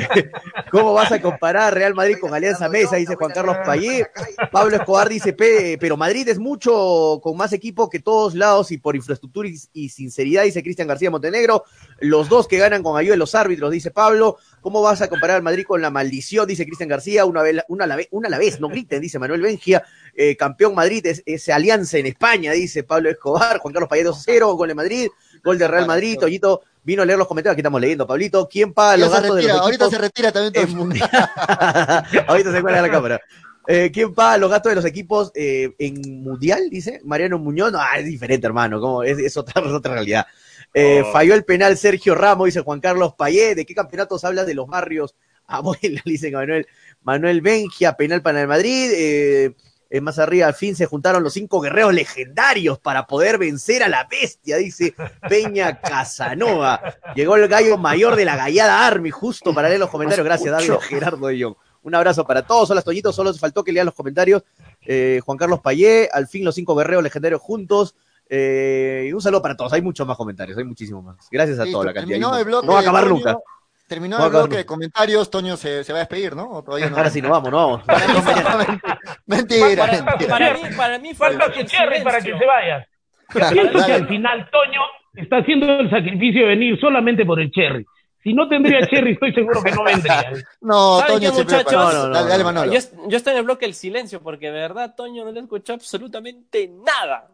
[0.72, 4.06] ¿cómo vas a comparar Real Madrid con Alianza Dice Juan Carlos Payé.
[4.50, 8.96] Pablo Escobar dice, pero Madrid es mucho con más equipo que todos lados y por
[8.96, 11.64] infraestructura y, sinceridad, dice Cristian García Montenegro.
[12.00, 14.36] Los dos que ganan con ayuda de los árbitros, dice Pablo.
[14.60, 16.46] ¿Cómo vas a comparar al Madrid con la maldición?
[16.46, 17.24] Dice Cristian García.
[17.24, 19.84] Una, vez, una, a la vez, una a la vez, no griten, dice Manuel Bengia.
[20.14, 23.58] Eh, campeón Madrid es, ese alianza en España, dice Pablo Escobar.
[23.58, 25.08] Juan Carlos Payé 2-0, gol de Madrid,
[25.42, 26.18] gol de Real Madrid.
[26.18, 28.48] Toyito vino a leer los comentarios, aquí estamos leyendo, Pablito.
[28.48, 30.96] ¿Quién paga los gastos de los Ahorita se retira también todo el mundo.
[32.26, 33.20] ahorita se cuelga la cámara.
[33.66, 36.68] Eh, ¿Quién paga los gastos de los equipos eh, en Mundial?
[36.70, 37.72] Dice Mariano Muñoz.
[37.72, 38.80] No, ah, es diferente, hermano.
[38.80, 39.02] ¿cómo?
[39.02, 40.26] Es, otra, otra realidad.
[40.74, 41.12] Eh, oh.
[41.12, 43.54] Falló el penal Sergio Ramos, dice Juan Carlos Payé.
[43.54, 45.14] ¿De qué campeonatos hablas de los barrios?
[45.46, 46.66] Abuela, dice Manuel,
[47.02, 49.52] Manuel Bengia, penal para el Madrid.
[49.94, 53.90] Eh, más arriba, al fin se juntaron los cinco guerreros legendarios para poder vencer a
[53.90, 54.94] la bestia, dice
[55.28, 56.80] Peña Casanova.
[57.14, 60.24] Llegó el gallo mayor de la Gallada Army, justo para leer los comentarios.
[60.24, 61.56] Gracias, David Gerardo de Jong.
[61.82, 62.70] Un abrazo para todos.
[62.70, 63.14] Hola, Toñitos.
[63.14, 64.44] Solo faltó que lean los comentarios.
[64.80, 67.94] Eh, Juan Carlos Payé, al fin los cinco guerreros legendarios juntos.
[68.30, 69.74] Eh, un saludo para todos.
[69.74, 71.28] Hay muchos más comentarios, hay muchísimos más.
[71.30, 72.18] Gracias a todos la cantidad.
[72.18, 73.36] no va a acabar nunca.
[73.92, 76.64] Terminó el bloque de comentarios, Toño se, se, va a despedir, ¿no?
[76.66, 77.82] Ahora sí, nos vamos, no vamos.
[79.26, 80.30] mentira, para, mentira.
[80.30, 82.88] Para, mí, para mí falta que Cherry para que se vaya.
[83.52, 84.80] Pienso que al final Toño
[85.14, 87.84] está haciendo el sacrificio de venir solamente por el Cherry.
[88.22, 90.32] Si no tendría Cherry, estoy seguro que no vendría.
[90.62, 91.72] no, Toño, muchachos?
[91.72, 92.72] No, no, dale, Manolo.
[92.72, 95.74] Yo, yo, estoy en el bloque del silencio porque de verdad, Toño, no le escuchó
[95.74, 97.28] absolutamente nada.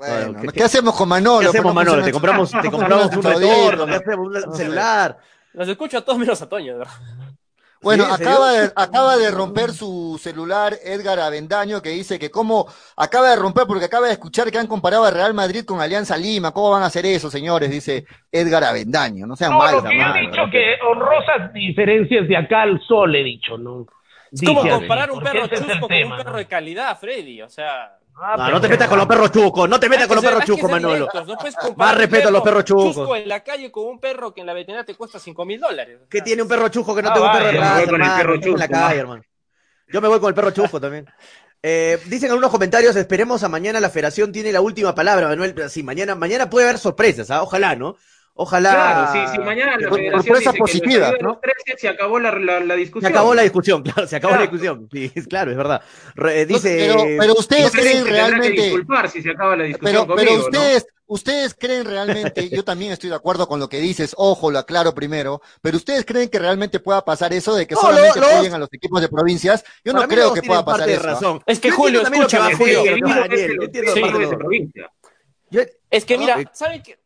[0.00, 1.40] Bueno, ¿qué, hacemos con Manolo?
[1.40, 2.02] ¿Qué hacemos, Manolo?
[2.02, 4.46] Te compramos, te compramos un retorno, ¿qué hacemos?
[4.46, 5.18] Un celular.
[5.52, 6.94] Los escucho a todos menos a Toño, de verdad.
[7.82, 13.30] Bueno, acaba, de, acaba de romper su celular Edgar Avendaño, que dice que cómo acaba
[13.30, 16.52] de romper porque acaba de escuchar que han comparado a Real Madrid con Alianza Lima.
[16.52, 17.70] ¿Cómo van a hacer eso, señores?
[17.70, 19.26] Dice Edgar Avendaño.
[19.26, 19.82] No sean no, malos.
[19.82, 23.86] Lo he dicho que honrosas diferencias de acá al sol, he dicho, ¿no?
[24.32, 27.42] Es como comparar un perro chusco con un perro de calidad, Freddy.
[27.42, 30.24] O sea, Ah, no, te metas con los perros chucos, no te metas con los
[30.24, 31.08] perros chucos, Manolo.
[31.76, 32.94] Más respeto a los perros chucos.
[32.94, 35.58] Chusco en la calle con un perro que en la veterinaria te cuesta 5 mil
[35.58, 36.00] dólares.
[36.08, 38.68] ¿Qué tiene un perro chuco que no ah, tengo un perro de raza, en la
[38.68, 39.22] calle, hermano.
[39.88, 41.06] Yo me voy con el perro chuco también.
[41.62, 45.54] Eh, dicen algunos comentarios, esperemos a mañana la federación tiene la última palabra, Manuel.
[45.70, 47.42] Sí, mañana, mañana puede haber sorpresas, ¿ah?
[47.42, 47.96] ojalá, ¿no?
[48.42, 48.70] Ojalá.
[48.70, 51.38] Claro, sí, sí, mañana la federación dice positiva, que ¿no?
[51.42, 53.12] 13 se acabó la, la, discusión.
[53.12, 54.88] Se acabó la discusión, claro, se acabó la discusión.
[54.90, 55.82] Sí, claro, es verdad.
[56.48, 56.88] dice.
[56.88, 58.54] Pero, pero ustedes creen realmente.
[58.54, 60.06] Que disculpar si se acaba la discusión.
[60.06, 64.14] Pero, pero ustedes, ustedes creen realmente, yo también estoy de acuerdo con lo que dices,
[64.16, 68.20] ojo, lo aclaro primero, pero ustedes creen que realmente pueda pasar eso de que solamente
[68.20, 69.62] apoyen a los equipos de provincias.
[69.84, 71.02] Yo no creo que pueda pasar eso.
[71.02, 71.10] ¿ah?
[71.12, 71.42] Razón.
[71.44, 72.84] Es que Julio, escúchame, Julio.
[75.90, 76.99] Es que mira, ¿saben qué?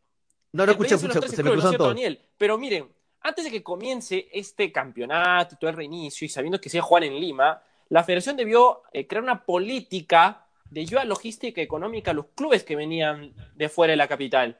[0.55, 2.89] No lo escuché mucho, se me pero miren,
[3.19, 7.03] antes de que comience este campeonato y todo el reinicio, y sabiendo que sea Juan
[7.03, 12.13] en Lima, la federación debió eh, crear una política de ayuda logística y económica a
[12.13, 14.57] los clubes que venían de fuera de la capital.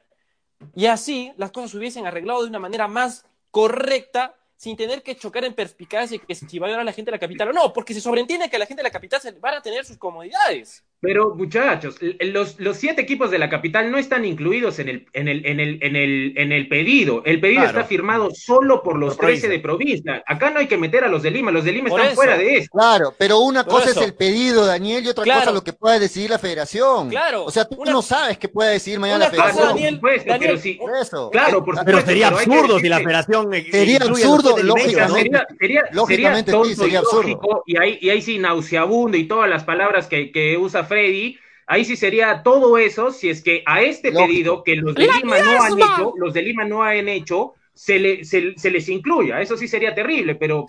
[0.74, 5.16] Y así las cosas se hubiesen arreglado de una manera más correcta sin tener que
[5.16, 7.52] chocar en perspicacia que si va a llegar a la gente de la capital o
[7.54, 9.96] no, porque se sobreentiende que la gente de la capital se van a tener sus
[9.96, 10.84] comodidades.
[11.00, 15.28] Pero muchachos, los, los siete equipos de la capital no están incluidos en el, en
[15.28, 17.22] el, en el, en el, en el pedido.
[17.26, 20.24] El pedido está firmado solo por los 13 de provincia.
[20.26, 22.56] Acá no hay que meter a los de Lima, los de Lima están fuera de
[22.56, 22.70] eso.
[22.72, 26.30] Claro, pero una cosa es el pedido, Daniel, y otra cosa lo que pueda decidir
[26.30, 27.10] la federación.
[27.10, 27.44] Claro.
[27.44, 29.68] O sea, tú no sabes qué puede decidir mañana la federación.
[29.68, 31.30] Daniel, por supuesto, pero si, eso.
[31.30, 37.00] Claro, por Pero sería absurdo si la federación sería absurdo, lógicamente, sería, lógicamente sí, sería
[37.00, 37.62] absurdo.
[37.66, 41.84] Y ahí, y ahí sí nauseabundo y todas las palabras que, que usa Freddy Ahí
[41.84, 45.62] sí sería todo eso si es que a este pedido que los de Lima no
[45.62, 49.40] han hecho, los de Lima no han hecho, se, le, se, les incluya.
[49.40, 50.66] Eso sí sería terrible, pero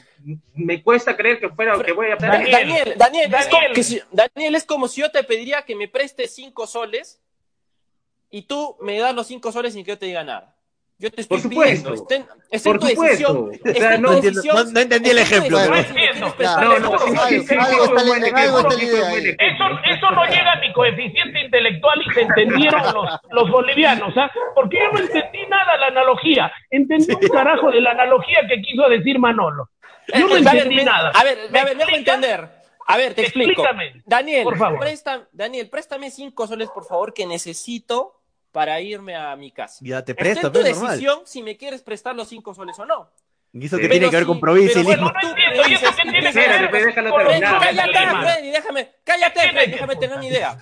[0.55, 4.55] me cuesta creer que fuera que voy a Daniel, Daniel, Daniel, Es como si, Daniel,
[4.55, 7.21] es como si yo te pediría que me prestes cinco soles
[8.31, 10.56] y tú me das los cinco soles sin que yo te diga nada.
[10.99, 11.91] Yo te estoy Por supuesto.
[11.91, 12.07] pidiendo.
[12.49, 13.51] Es en tu decisión.
[14.01, 14.19] no,
[14.71, 15.59] no, entendí el ejemplo.
[15.59, 15.93] No, no, Eso
[20.11, 24.31] no llega a mi coeficiente intelectual y se entendieron los, los bolivianos, ¿ah?
[24.55, 26.51] Porque yo no entendí nada la analogía.
[26.71, 29.69] Entendí un carajo de la analogía que quiso decir Manolo.
[30.17, 31.11] Yo no entendí nada.
[31.13, 32.49] A ver, a ver, déjame entender.
[32.87, 33.63] A ver, te explico.
[34.05, 34.83] Daniel, por favor.
[35.31, 38.16] Daniel, préstame cinco soles, por favor, que necesito
[38.57, 39.77] para irme a mi casa.
[39.81, 43.07] Ya te presto, tu decisión si me quieres prestar los cinco soles o no.
[43.53, 46.09] ¿Y eso que tiene que ver con provincia y Bueno, no entiendo, ¿y eso qué
[46.09, 46.71] tiene que ver?
[46.71, 47.59] Déjalo terminar.
[47.61, 50.57] Cállate, Freddy, déjame, cállate, Freddy, déjame tener una idea.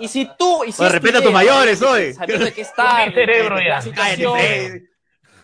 [0.00, 0.64] Y si tú...
[0.64, 2.14] Y si pues respeta a tus mayores hoy.
[2.14, 3.04] Sabiendo que está...
[3.04, 3.82] Mi cerebro ya.
[3.94, 4.88] Cállate,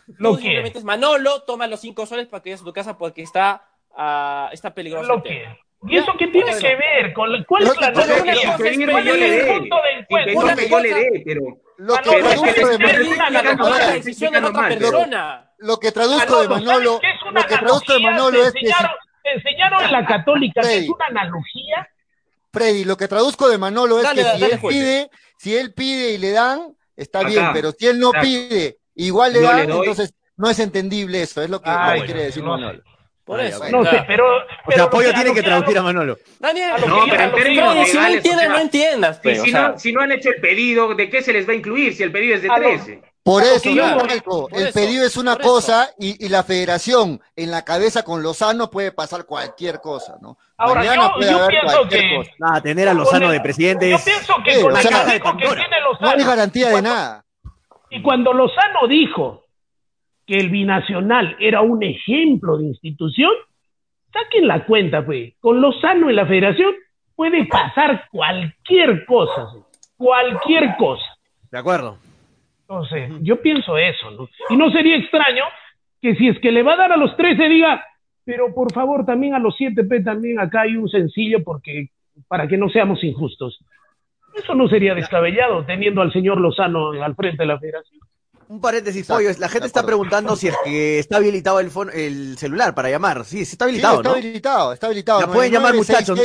[0.06, 2.96] Lo que simplemente es Manolo, toma los cinco soles para que vayas a tu casa
[2.96, 5.06] porque está, uh, está peligroso.
[5.06, 5.44] Lo que
[5.82, 7.12] ¿Y eso qué tiene que ver?
[7.12, 8.56] ¿Con ¿Cuál es la analogía?
[8.56, 10.56] ¿Cuál es el punto de encuentro?
[10.56, 11.42] que yo le dé, pero...
[11.76, 13.28] Lo que traduzco de
[14.88, 15.40] Manolo...
[15.58, 17.00] Lo que traduzco de Manolo...
[17.32, 18.60] Lo que traduzco de Manolo es que...
[18.60, 21.88] ¿Te enseñaron en la católica que es una analogía?
[22.52, 26.18] Freddy, lo que traduzco de Manolo es que si él pide, si él pide y
[26.18, 30.58] le dan, está bien, pero si él no pide, igual le dan, entonces no es
[30.58, 31.70] entendible eso, es lo que
[32.06, 32.82] quiere decir Manolo.
[33.28, 33.62] Por eso.
[33.70, 34.24] No sé, pero.
[34.66, 36.16] O sea, Apoyo tiene que traducir a Manolo.
[36.40, 39.20] Daniel, no, pero en términos Si no entiendes, no entiendas.
[39.22, 41.94] Si, no, si no han hecho el pedido, ¿de qué se les va a incluir
[41.94, 43.02] si el pedido es de 13?
[43.22, 43.68] Por eso,
[44.52, 48.92] el pedido es una cosa y, y, la federación en la cabeza con Lozano puede
[48.92, 50.38] pasar cualquier cosa, ¿no?
[50.56, 52.16] Ahora, Mañana yo, puede yo haber pienso que...
[52.16, 52.30] Cosa.
[52.40, 55.80] Ah, tener a Lozano de presidente Yo pienso que sí, con el sea, que tiene
[55.82, 56.12] Lozano...
[56.12, 57.24] No hay garantía de nada.
[57.90, 59.44] Y cuando Lozano dijo
[60.28, 63.30] que el binacional era un ejemplo de institución,
[64.12, 65.32] saquen la cuenta, pues.
[65.40, 66.74] Con Lozano en la federación
[67.16, 69.46] puede pasar cualquier cosa,
[69.96, 71.06] cualquier cosa.
[71.50, 71.96] De acuerdo.
[72.60, 74.28] Entonces, yo pienso eso, ¿no?
[74.50, 75.44] Y no sería extraño
[76.02, 77.82] que si es que le va a dar a los 13 diga,
[78.22, 81.88] pero por favor también a los 7P también acá hay un sencillo porque
[82.28, 83.58] para que no seamos injustos.
[84.34, 88.00] Eso no sería descabellado teniendo al señor Lozano al frente de la federación.
[88.48, 89.30] Un paréntesis, pollo.
[89.38, 93.24] La gente está preguntando si es que está habilitado el, el celular para llamar.
[93.24, 95.20] Sí, sí está habilitado, sí, está habilitado, está habilitado.
[95.20, 96.18] La pueden llamar, muchachos.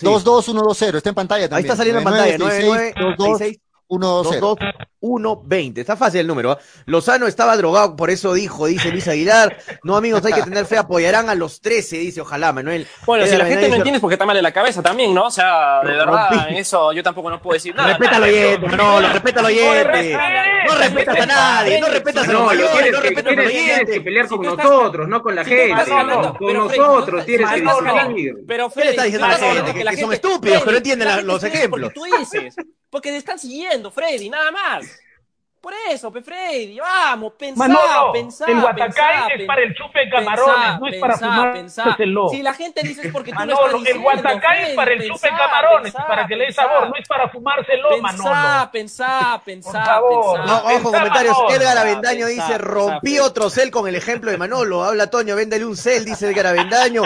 [0.00, 1.64] 22120, está en pantalla también.
[1.64, 5.80] Ahí está saliendo en pantalla, 9966 120.
[5.80, 6.52] Está fácil el número.
[6.52, 6.58] ¿ah?
[6.86, 9.58] Lozano estaba drogado, por eso dijo, dice Luis Aguilar.
[9.84, 12.86] No, amigos, hay que tener fe, apoyarán a los 13, dice, ojalá, Manuel.
[13.04, 15.26] Bueno, si la gente no entiende es porque está mal en la cabeza también, ¿no?
[15.26, 17.88] O sea, de verdad, eso yo tampoco no puedo decir nada.
[17.88, 20.18] Respeta al oyente, no, lo respeta al oyente.
[20.66, 24.00] No respetas a nadie, no respetas a los mayores, no respetas a los Tienes que
[24.00, 25.74] pelear con nosotros, no con la gente.
[26.38, 28.34] Con nosotros tienes que discutir.
[28.46, 29.74] Pero ¿Qué le está diciendo a la gente?
[29.74, 31.92] Que son estúpidos, que no entienden los ejemplos.
[31.92, 32.56] Tú dices,
[32.96, 34.86] porque te están siguiendo, Freddy, nada más.
[35.60, 38.46] Por eso, Pe Freddy, vamos, pensá, Manolo, pensá.
[38.46, 42.82] El Guatacay es para el chupe de camarones, no es para fumar Si la gente
[42.82, 45.92] dice es porque tú Manolo, no estás el Guatacay es para el chupe de camarones,
[45.92, 48.24] para que le dé sabor, no es para fumárselo, pensá, Manolo.
[48.24, 50.00] Pensá, pensá, pensá.
[50.46, 51.36] No, ojo, comentarios.
[51.50, 54.84] Edgar Avendaño dice, rompí otro cel con el ejemplo de Manolo.
[54.84, 57.02] Habla Toño, véndele un cel, dice Edgar Avendaño.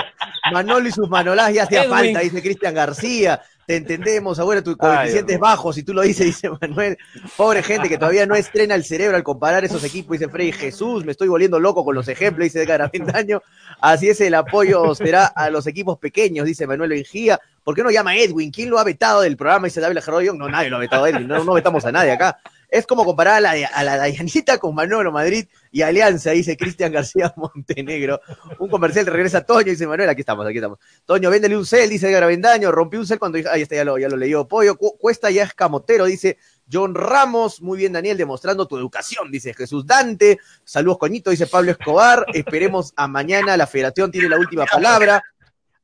[0.53, 5.35] Manolo y sus manolás ya hacía falta, dice Cristian García te entendemos, abuelo, tu coeficiente
[5.35, 6.99] es bajo, si tú lo dices, dice Manuel.
[7.37, 11.05] Pobre gente que todavía no estrena el cerebro al comparar esos equipos, dice Freddy Jesús,
[11.05, 13.43] me estoy volviendo loco con los ejemplos, dice Edgar Avendaño.
[13.81, 17.39] Así es, el apoyo será a los equipos pequeños, dice Manuel Engía.
[17.63, 18.51] ¿Por qué no llama a Edwin?
[18.51, 19.67] ¿Quién lo ha vetado del programa?
[19.67, 20.35] Dice David Jarroyo.
[20.35, 22.41] No, nadie lo ha vetado a Edwin, no, no vetamos a nadie acá.
[22.71, 26.93] Es como comparar a la, a la Dayanita con Manolo Madrid y Alianza, dice Cristian
[26.93, 28.21] García Montenegro.
[28.59, 30.79] Un comercial regresa Toño, dice Manuel, aquí estamos, aquí estamos.
[31.05, 34.09] Toño, véndele un cel, dice Gravendaño, rompió un cel cuando ahí está, ya lo, ya
[34.09, 34.47] lo leyó.
[34.47, 36.39] Pollo, Cuesta ya es camotero, dice
[36.71, 40.39] John Ramos, muy bien Daniel, demostrando tu educación, dice Jesús Dante.
[40.65, 42.25] Saludos coñito, dice Pablo Escobar.
[42.33, 45.23] Esperemos a mañana, la federación tiene la última palabra.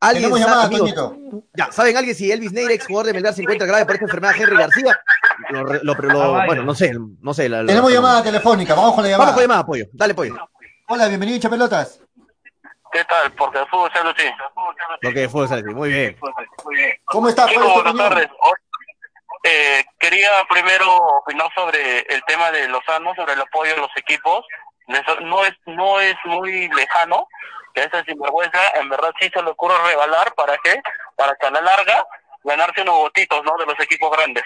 [0.01, 0.77] ¿Alguien sabe,
[1.55, 4.05] ya, ¿saben alguien si Elvis Neira, ex jugador de Melgar, se encuentra grave por esta
[4.05, 5.01] enfermedad Henry García?
[5.83, 7.49] Lo, ah, bueno, no sé, no sé.
[7.49, 9.31] Tenemos llamada telefónica, vamos con la llamada.
[9.31, 9.87] Vamos con la llamada, Pollo.
[9.93, 10.37] Dale, Pollo.
[10.89, 12.01] Hola, bienvenido, Chapelotas.
[12.93, 13.33] ¿Qué tal?
[13.33, 14.29] Porque el fútbol sale así.
[15.03, 16.19] Porque el fútbol sale así, muy bien.
[17.07, 17.51] ¿Cómo estás?
[17.55, 18.29] buenas tardes.
[19.45, 24.45] Eh, quería primero opinar sobre el tema de Lozano, sobre el apoyo de los equipos.
[24.89, 27.27] No es, no es muy lejano,
[27.77, 30.81] que esa sinvergüenza en verdad sí se le ocurre regalar, ¿para qué?
[31.15, 32.07] Para que a la larga
[32.43, 33.55] ganarse unos votitos, ¿no?
[33.59, 34.45] De los equipos grandes.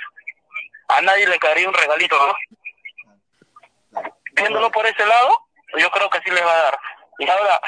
[0.88, 4.02] A nadie le caería un regalito, ¿no?
[4.32, 5.46] Viéndolo por ese lado,
[5.78, 6.78] yo creo que sí les va a dar.
[7.20, 7.60] Y ahora,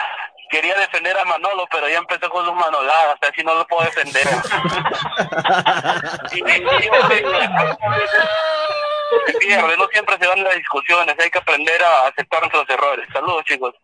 [0.51, 4.27] quería defender a Manolo, pero ya empezó con sus manoladas, así no lo puedo defender.
[6.33, 6.43] y,
[9.39, 13.07] pierde, no siempre se dan las discusiones, hay que aprender a aceptar nuestros errores.
[13.13, 13.77] Saludos, chicos.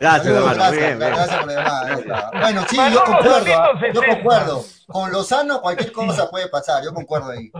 [0.00, 0.70] Gracias, hermano.
[0.72, 2.30] bien, gracias, por la llamada.
[2.40, 3.80] Bueno, sí, yo concuerdo.
[3.92, 4.64] Yo concuerdo.
[4.86, 7.52] Con Lozano cualquier cosa puede pasar, yo concuerdo ahí.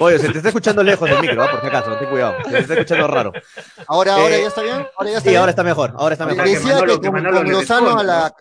[0.00, 1.48] Oye, se te está escuchando lejos el micro, ¿eh?
[1.50, 2.36] por si acaso, ten cuidado.
[2.44, 3.32] Se te está escuchando raro.
[3.86, 4.88] ¿Ahora, ahora ya está bien?
[4.96, 6.44] ¿Ahora ya está sí, ahora está mejor, ahora está mejor.
[6.44, 8.34] Decía que, con, con Lozano a la,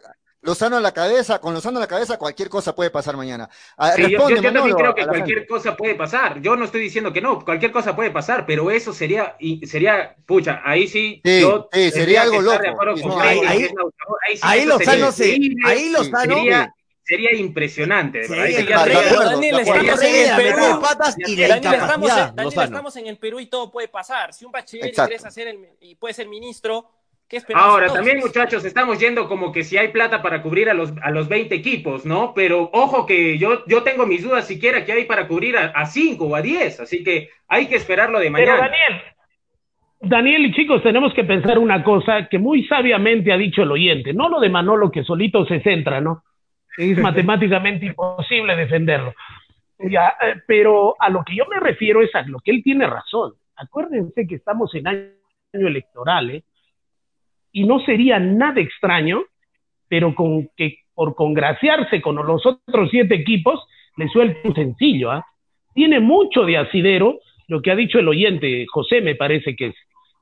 [0.44, 3.48] Lozano a la cabeza, con Lozano a la cabeza, cualquier cosa puede pasar mañana.
[3.78, 6.42] Ah, yo, también creo que cualquier cosa puede pasar.
[6.42, 10.62] Yo no estoy diciendo que no, cualquier cosa puede pasar, pero eso sería, sería, pucha,
[10.66, 13.20] ahí sí, sí yo sería algo loco.
[13.20, 13.68] ahí, ahí,
[14.42, 16.74] ahí, Lozano se, ahí Lozano sería,
[17.04, 18.28] sería impresionante.
[18.28, 20.82] Daniel, estamos en el Perú.
[22.34, 24.34] Daniel, estamos en el Perú y todo puede pasar.
[24.34, 26.89] Si un bachiller ingresa a ser el, y puede ser ministro
[27.53, 31.11] Ahora, también muchachos, estamos yendo como que si hay plata para cubrir a los, a
[31.11, 32.34] los 20 equipos, ¿no?
[32.34, 36.25] Pero ojo que yo, yo tengo mis dudas siquiera que hay para cubrir a, 5
[36.25, 38.51] o a 10, así que hay que esperarlo de mañana.
[38.53, 39.01] Pero Daniel,
[40.01, 44.13] Daniel y chicos, tenemos que pensar una cosa que muy sabiamente ha dicho el oyente,
[44.13, 46.23] no lo de Manolo que solito se centra, ¿no?
[46.77, 49.13] Es matemáticamente imposible defenderlo.
[49.79, 52.88] Ya, eh, pero a lo que yo me refiero es a lo que él tiene
[52.88, 53.34] razón.
[53.55, 55.13] Acuérdense que estamos en año
[55.53, 56.43] electoral, ¿eh?
[57.52, 59.24] Y no sería nada extraño,
[59.88, 63.60] pero con que por congraciarse con los otros siete equipos,
[63.97, 65.12] le suelte un sencillo.
[65.12, 65.26] ¿ah?
[65.74, 69.76] Tiene mucho de asidero lo que ha dicho el oyente, José me parece que es.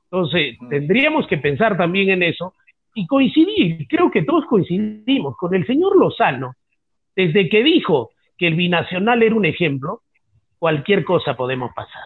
[0.06, 2.56] Entonces, tendríamos que pensar también en eso
[2.96, 6.54] y coincidir, creo que todos coincidimos con el señor Lozano,
[7.16, 10.02] desde que dijo que el binacional era un ejemplo,
[10.58, 12.04] cualquier cosa podemos pasar,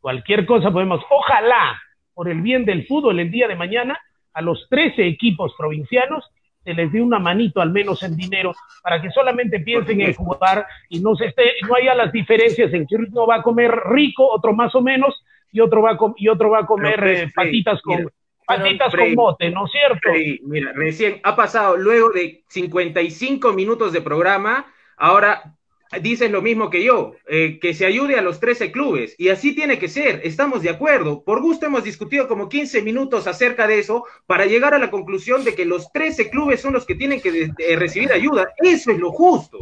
[0.00, 1.80] cualquier cosa podemos, ojalá,
[2.12, 3.98] por el bien del fútbol el día de mañana,
[4.38, 6.24] a los 13 equipos provincianos
[6.62, 10.64] se les dé una manito al menos en dinero para que solamente piensen en jugar
[10.88, 14.28] y no se esté, no haya las diferencias en que uno va a comer rico,
[14.28, 17.82] otro más o menos, y otro va a, y otro va a comer eh, patitas
[17.82, 18.10] con
[18.46, 20.10] patitas con bote, ¿no es cierto?
[20.44, 24.66] mira, recién ha pasado luego de 55 minutos de programa,
[24.96, 25.57] ahora
[26.02, 29.14] dices lo mismo que yo, eh, que se ayude a los 13 clubes.
[29.18, 31.22] Y así tiene que ser, estamos de acuerdo.
[31.24, 35.44] Por gusto hemos discutido como 15 minutos acerca de eso para llegar a la conclusión
[35.44, 38.48] de que los 13 clubes son los que tienen que recibir ayuda.
[38.58, 39.58] Eso es lo justo.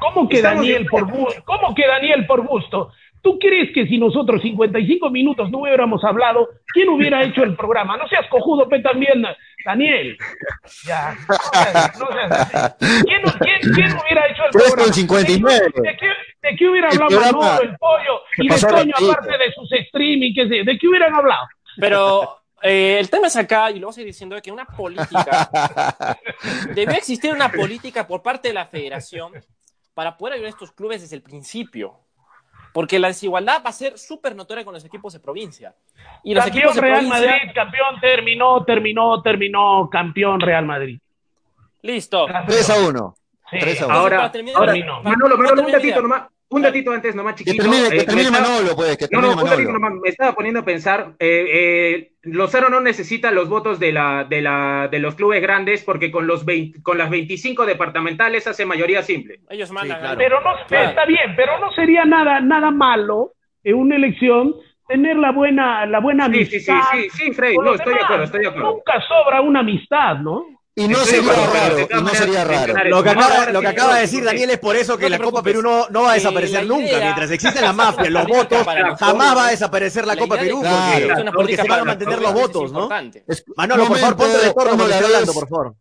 [0.00, 1.06] ¿Cómo que Daniel por?
[1.44, 2.90] ¿Cómo que Daniel por gusto?
[3.22, 7.96] ¿Tú crees que si nosotros 55 minutos no hubiéramos hablado, quién hubiera hecho el programa?
[7.96, 9.24] No seas cojudo, pe también,
[9.64, 10.18] Daniel.
[10.84, 11.14] Ya,
[12.00, 13.22] no seas, ¿Quién,
[13.74, 14.92] quién, hubiera hecho el programa?
[14.92, 15.72] 59.
[15.82, 16.08] ¿De qué,
[16.48, 20.34] de qué hubiera hablado Manolo, el pollo y de Toño, aparte de sus streaming?
[20.34, 20.64] ¿qué sé?
[20.64, 21.46] ¿De qué hubieran hablado?
[21.76, 26.16] Pero eh, el tema es acá, y lo voy a seguir diciendo, que una política,
[26.74, 29.32] debe existir una política por parte de la federación
[29.94, 32.00] para poder ayudar a estos clubes desde el principio.
[32.72, 35.74] Porque la desigualdad va a ser súper notoria con los equipos de provincia.
[36.24, 40.98] Y los campeón equipos de Real Madrid, campeón, terminó, terminó, terminó, campeón Real Madrid.
[41.82, 42.26] Listo.
[42.46, 43.14] 3 a 1.
[43.50, 43.58] Sí.
[43.60, 43.94] 3 a 1.
[43.94, 46.28] Ahora, ahora Manolo, Manolo, un datito nomás.
[46.52, 47.62] Un datito antes nomás chiquito.
[47.62, 48.96] Que termine, que eh, termine Manolo, pues.
[48.96, 49.92] Que termine no, no, un datito nomás.
[49.94, 51.14] Me estaba poniendo a pensar.
[51.18, 55.82] Eh, eh, Lozano no necesita los votos de, la, de, la, de los clubes grandes
[55.82, 59.40] porque con, los 20, con las 25 departamentales hace mayoría simple.
[59.50, 59.98] Ellos mandan.
[59.98, 60.18] claro.
[60.18, 63.32] Pero no, está bien, pero no sería nada, nada malo
[63.64, 64.54] en una elección
[64.88, 66.58] tener la buena, la buena amistad.
[66.58, 68.72] Sí, sí, sí, sí, Frey, no, estoy de acuerdo, estoy de acuerdo.
[68.72, 70.44] Nunca sobra una amistad, ¿no?
[70.74, 72.84] Y no sería raro, y no sería raro.
[72.88, 75.42] Lo que acaba, lo que acaba de decir Daniel es por eso que la Copa
[75.42, 76.98] Perú no, no va a desaparecer nunca.
[76.98, 78.66] Mientras existen la mafia, los votos,
[78.98, 80.62] jamás va a desaparecer la Copa Perú
[81.34, 82.88] porque, se van a mantener los votos, ¿no?
[83.56, 85.76] Manolo, por favor, ponte de acuerdo con estoy hablando, por favor.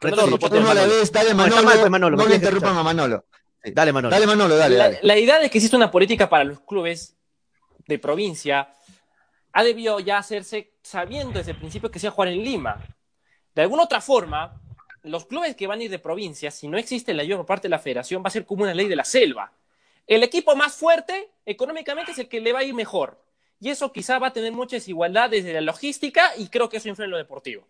[0.00, 3.24] Retorno, ponte no la vez, dale Manolo, no le interrumpan a Manolo.
[3.64, 4.14] Dale Manolo.
[4.14, 5.00] Dale Manolo, dale.
[5.02, 7.16] La idea de que existe una política para los clubes
[7.86, 8.72] de provincia
[9.52, 12.80] ha debido ya hacerse sabiendo desde el principio que se va a jugar en Lima
[13.54, 14.60] de alguna otra forma,
[15.02, 17.68] los clubes que van a ir de provincia, si no existe la ayuda por parte
[17.68, 19.52] de la federación, va a ser como una ley de la selva.
[20.06, 23.22] El equipo más fuerte económicamente es el que le va a ir mejor.
[23.60, 26.88] Y eso quizá va a tener mucha desigualdad desde la logística y creo que eso
[26.88, 27.66] influye en lo deportivo.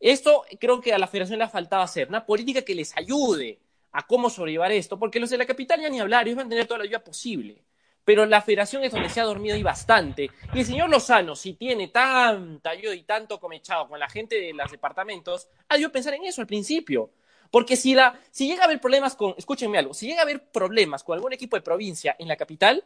[0.00, 3.58] Esto creo que a la federación le ha faltado hacer, una política que les ayude
[3.92, 6.50] a cómo sobrellevar esto, porque los de la capital ya ni hablar, ellos van a
[6.50, 7.62] tener toda la ayuda posible
[8.10, 10.32] pero la federación es donde se ha dormido y bastante.
[10.52, 14.52] Y el señor Lozano, si tiene tanta ayuda y tanto comechado con la gente de
[14.52, 17.12] los departamentos, ha debido pensar en eso al principio.
[17.52, 20.42] Porque si, la, si llega a haber problemas con, escúchenme algo, si llega a haber
[20.50, 22.82] problemas con algún equipo de provincia en la capital,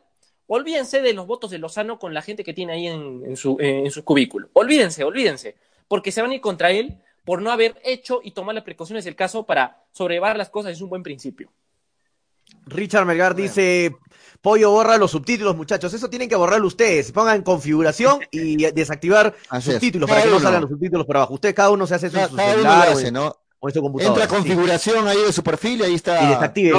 [0.46, 3.90] olvídense de los votos de Lozano con la gente que tiene ahí en, su, en
[3.90, 4.50] su cubículo.
[4.52, 5.56] Olvídense, olvídense,
[5.88, 9.06] porque se van a ir contra él por no haber hecho y tomar las precauciones
[9.06, 11.50] del caso para sobrellevar las cosas es un buen principio.
[12.66, 13.96] Richard Melgar dice,
[14.44, 15.94] Pollo borra los subtítulos, muchachos.
[15.94, 17.10] Eso tienen que borrarlo ustedes.
[17.12, 21.32] Pongan configuración y desactivar subtítulos para que no salgan los subtítulos por abajo.
[21.32, 23.34] Ustedes cada uno se hace su, su ¿no?
[24.00, 26.22] Entra configuración ahí de su perfil y ahí está.
[26.22, 26.72] Y desactive.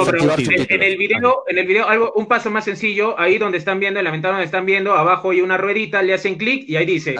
[0.68, 3.98] en, el video, en el video, algo, un paso más sencillo, ahí donde están viendo,
[4.00, 6.86] en la ventana donde están viendo, abajo hay una ruedita, le hacen clic y ahí
[6.86, 7.16] dice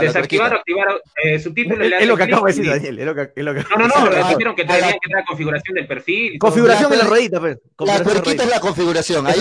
[0.00, 1.86] desactivar, activar eh, subtítulos.
[2.00, 2.98] Es, lo que acabo de decir, Daniel.
[2.98, 3.64] Es lo que, es lo que...
[3.76, 6.38] No, no, no, dijeron que tenían que la configuración del perfil.
[6.38, 7.58] Configuración en la ruedita, pues.
[7.78, 9.26] La tuerquita es la configuración.
[9.26, 9.40] Ahí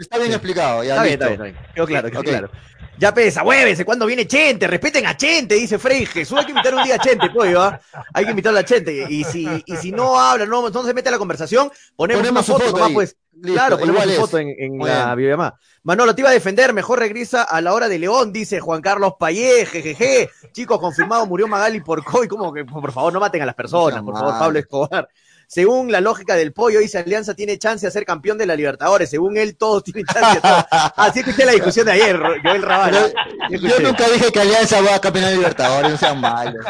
[0.00, 0.82] está bien explicado.
[0.84, 1.56] Ya, está bien, está bien.
[1.74, 2.50] Quedó claro, quedó claro.
[2.98, 4.66] Ya pesa, huévense, ¿cuándo viene Chente?
[4.66, 6.38] Respeten a Chente, dice Frey Jesús.
[6.38, 7.80] Hay que invitar un día a Chente, pues, ¿va?
[8.12, 9.06] Hay que invitarle a Chente.
[9.08, 12.42] Y si, y si no habla, no, no se mete a la conversación, ponemos, una
[12.42, 13.16] foto, nomás, pues.
[13.42, 15.58] claro, ponemos una foto en, en la videollamada.
[15.82, 19.14] Manolo, te iba a defender, mejor regresa a la hora de León, dice Juan Carlos
[19.18, 20.28] Payé, jejeje.
[20.52, 22.28] Chicos, confirmado, murió Magali por COVID.
[22.28, 25.08] Como que, por favor, no maten a las personas, por favor, Pablo Escobar.
[25.52, 29.10] Según la lógica del pollo, dice Alianza tiene chance de ser campeón de la Libertadores.
[29.10, 30.38] Según él, todos tienen chance.
[30.94, 33.12] Así escuché la discusión de ayer, Joel Raval.
[33.50, 36.64] Yo nunca dije que Alianza va a campeonar de Libertadores, no sean malos.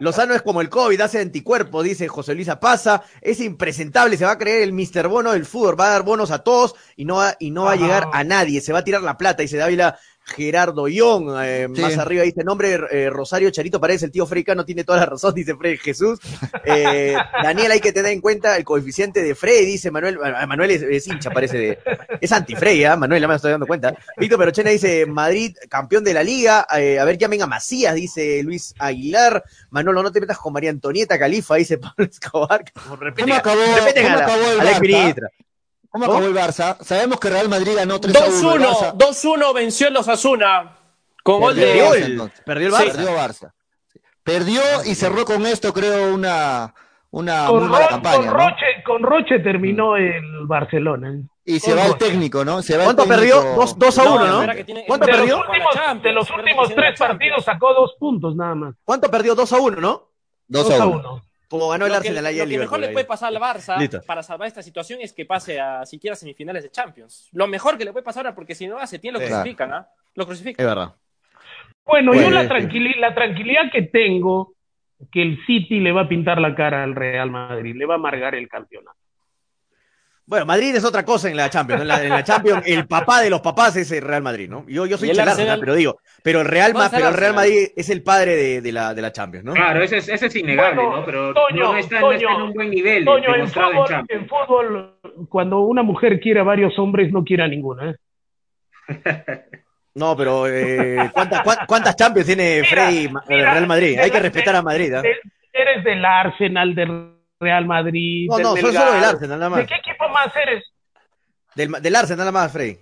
[0.00, 3.02] Lozano es como el COVID, hace anticuerpo, dice José Luis Pasa.
[3.22, 6.30] Es impresentable, se va a creer el Mister Bono del fútbol, va a dar bonos
[6.30, 8.60] a todos y no va, y no va a llegar a nadie.
[8.60, 9.98] Se va a tirar la plata, dice Dávila.
[10.28, 14.84] Gerardo Ión, eh, más arriba dice nombre eh, Rosario Charito parece el tío Freicano tiene
[14.84, 16.18] toda la razón, dice Fred Jesús.
[16.64, 20.18] Eh, Daniel, hay que tener en cuenta el coeficiente de Frey, dice Manuel.
[20.18, 21.78] Manuel es, hincha, parece de.
[22.20, 22.96] Es anti-Frey, ¿eh?
[22.96, 23.94] Manuel, ya me estoy dando cuenta.
[24.16, 26.66] Víctor Perochena dice Madrid, campeón de la liga.
[26.68, 29.42] a ver, llamen a Macías, dice Luis Aguilar.
[29.70, 32.64] Manolo, no te metas con María Antonieta Califa, dice Pablo Escobar.
[33.18, 35.38] ¿Cómo acabó, ¿cómo acabó el
[36.06, 36.76] ¿Cómo acabó el Barça?
[36.80, 38.96] Sabemos que Real Madrid ganó 3 2-1.
[38.96, 40.76] 2-1 venció los Asuna.
[41.22, 41.66] Con gol de.
[42.44, 42.92] Perdió el Barça.
[42.92, 43.52] Perdió Barça.
[44.22, 46.74] Perdió y cerró con esto, creo, una,
[47.10, 48.30] una muy mala campaña.
[48.30, 51.14] Con, Roche, con Roche terminó el Barcelona.
[51.44, 52.60] Y se va el técnico, ¿no?
[52.60, 53.42] Se va ¿Cuánto perdió?
[53.76, 54.52] 2 a 1, ¿no?
[54.86, 55.38] ¿Cuánto de perdió?
[55.38, 58.74] Los últimos, de los últimos tres partidos sacó dos puntos nada más.
[58.84, 59.34] ¿Cuánto perdió?
[59.34, 60.10] 2 a 1, ¿no?
[60.48, 61.22] 2 a 1.
[61.48, 62.46] Como ganó el Arsenal ayer.
[62.46, 65.60] Lo que mejor le puede pasar al Barça para salvar esta situación es que pase
[65.60, 67.28] a siquiera semifinales de Champions.
[67.32, 69.88] Lo mejor que le puede pasar ahora, porque si no hace tiene lo crucifican, ¿ah?
[70.14, 70.64] Lo crucifican.
[70.64, 70.94] Es verdad.
[71.84, 74.54] Bueno, yo la, la tranquilidad que tengo,
[75.10, 77.96] que el City le va a pintar la cara al Real Madrid, le va a
[77.96, 78.98] amargar el campeonato.
[80.28, 81.80] Bueno, Madrid es otra cosa en la Champions.
[81.80, 84.66] En la, Champions, el papá de los papás es el Real Madrid, ¿no?
[84.68, 87.88] Yo, yo soy el Arsenal, pero digo, pero el Real, pero el Real Madrid es
[87.88, 89.54] el padre de, la, de la Champions, ¿no?
[89.54, 91.02] Claro, ese es, ese es innegable, ¿no?
[91.06, 94.98] Pero no, está, en un buen nivel Toño, en, fútbol, en fútbol,
[95.30, 97.96] cuando una mujer quiere a varios hombres, no quiere a ninguno, ¿eh?
[99.94, 103.98] No, pero eh, ¿cuántas, ¿cuántas Champions tiene Frey el Real Madrid?
[103.98, 104.92] Hay que respetar a Madrid.
[104.92, 105.16] ¿eh?
[105.52, 108.28] Eres del Arsenal, del Real Madrid.
[108.30, 109.60] No, no, soy solo del Arsenal, nada más.
[109.60, 110.64] ¿De qué equipo más eres?
[111.54, 112.78] Del, del Arsenal, nada más, Frey.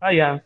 [0.00, 0.44] Ah, ya.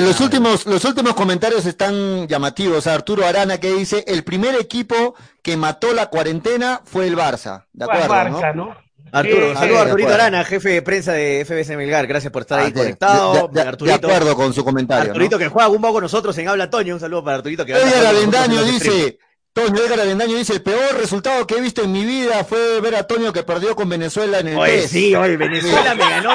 [0.00, 2.86] los, últimos, los últimos comentarios están llamativos.
[2.86, 7.66] Arturo Arana que dice, el primer equipo que mató la cuarentena fue el Barça.
[7.72, 8.08] ¿De acuerdo?
[8.08, 8.76] Barça, ¿no?
[9.10, 12.06] Arturo, saludos a Arturito Arana, jefe de prensa de FBS Melgar.
[12.06, 13.48] Gracias por estar ahí ah, conectado.
[13.48, 15.12] De, acuerdo con su comentario.
[15.12, 16.94] Arturito que juega un poco con nosotros en Habla Toño.
[16.94, 19.18] Un saludo para Arturito que Edgar Avendaño dice,
[19.58, 22.94] Toño Edgar Avendaño dice, el peor resultado que he visto en mi vida fue ver
[22.94, 26.32] a Toño que perdió con Venezuela en el Oye, sí, oye, Venezuela me ganó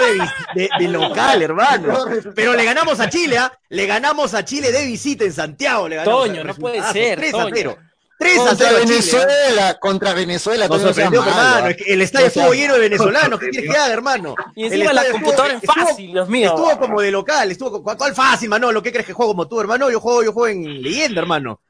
[0.53, 2.05] de, local, hermano.
[2.35, 3.57] Pero le ganamos a Chile, ¿ah?
[3.69, 5.87] Le ganamos a Chile de visita en Santiago.
[5.87, 7.17] Le ganamos Toño, no puede ser.
[7.17, 7.77] 3 a 0.
[8.19, 10.67] 3 a 0 Venezuela, contra Venezuela.
[10.67, 11.75] Nos sorprendió, hermano.
[11.87, 13.39] el estadio estuvo lleno de venezolanos.
[13.39, 14.35] ¿Qué quieres que haga, hermano?
[14.53, 16.49] Y encima la computadora es fácil, Dios mío.
[16.49, 17.49] Estuvo como de local.
[17.49, 18.83] Estuvo, ¿Cuál fácil, Manolo?
[18.83, 19.89] ¿Qué crees que juego como tú, hermano?
[19.89, 21.61] Yo juego, yo juego en leyenda, hermano.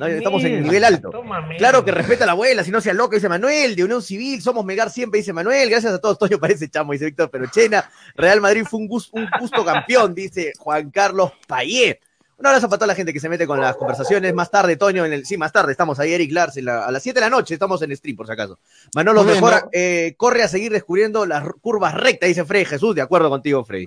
[0.00, 1.10] Estamos en nivel alto.
[1.58, 4.40] Claro que respeta a la abuela, si no sea loca, dice Manuel, de Unión Civil,
[4.42, 8.40] somos Megar siempre, dice Manuel, gracias a todos, Toño parece chamo, dice Víctor Perochena, Real
[8.40, 12.00] Madrid fue un, un justo campeón, dice Juan Carlos Payet.
[12.42, 14.34] Un abrazo para toda la gente que se mete con las conversaciones.
[14.34, 17.20] Más tarde, Toño, en el, sí, más tarde, estamos ahí, Eric Lars, a las 7
[17.20, 18.58] de la noche, estamos en stream, por si acaso.
[18.96, 23.30] Manolo, mejor eh, corre a seguir descubriendo las curvas rectas, dice Frey Jesús, de acuerdo
[23.30, 23.86] contigo, Frey.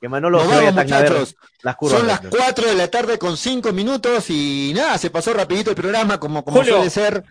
[0.00, 1.36] Que Manolo vamos, muchachos.
[1.62, 5.34] Las curvas Son las 4 de la tarde con 5 minutos y nada, se pasó
[5.34, 7.22] rapidito el programa, como, como suele ser.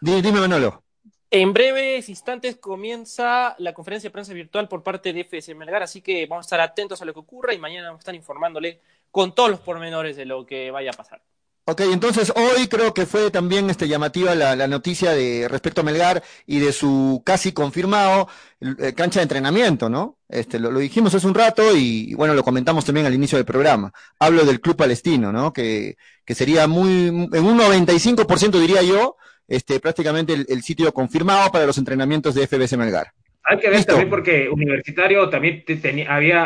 [0.00, 0.82] Dime, Manolo.
[1.30, 6.00] En breves instantes comienza la conferencia de prensa virtual por parte de FS Melgar, así
[6.00, 8.80] que vamos a estar atentos a lo que ocurra y mañana vamos a estar informándole
[9.10, 11.20] con todos los pormenores de lo que vaya a pasar.
[11.66, 16.22] Ok, entonces hoy creo que fue también este, llamativa la, noticia de respecto a Melgar
[16.46, 18.28] y de su casi confirmado
[18.60, 20.18] eh, cancha de entrenamiento, ¿no?
[20.28, 23.94] Este, lo, dijimos hace un rato y, bueno, lo comentamos también al inicio del programa.
[24.18, 25.54] Hablo del Club Palestino, ¿no?
[25.54, 25.96] Que,
[26.26, 29.16] que sería muy, en un 95% diría yo,
[29.48, 33.14] este, prácticamente el sitio confirmado para los entrenamientos de FBC Melgar.
[33.46, 36.44] Hay que ver también porque Universitario también tenía, había,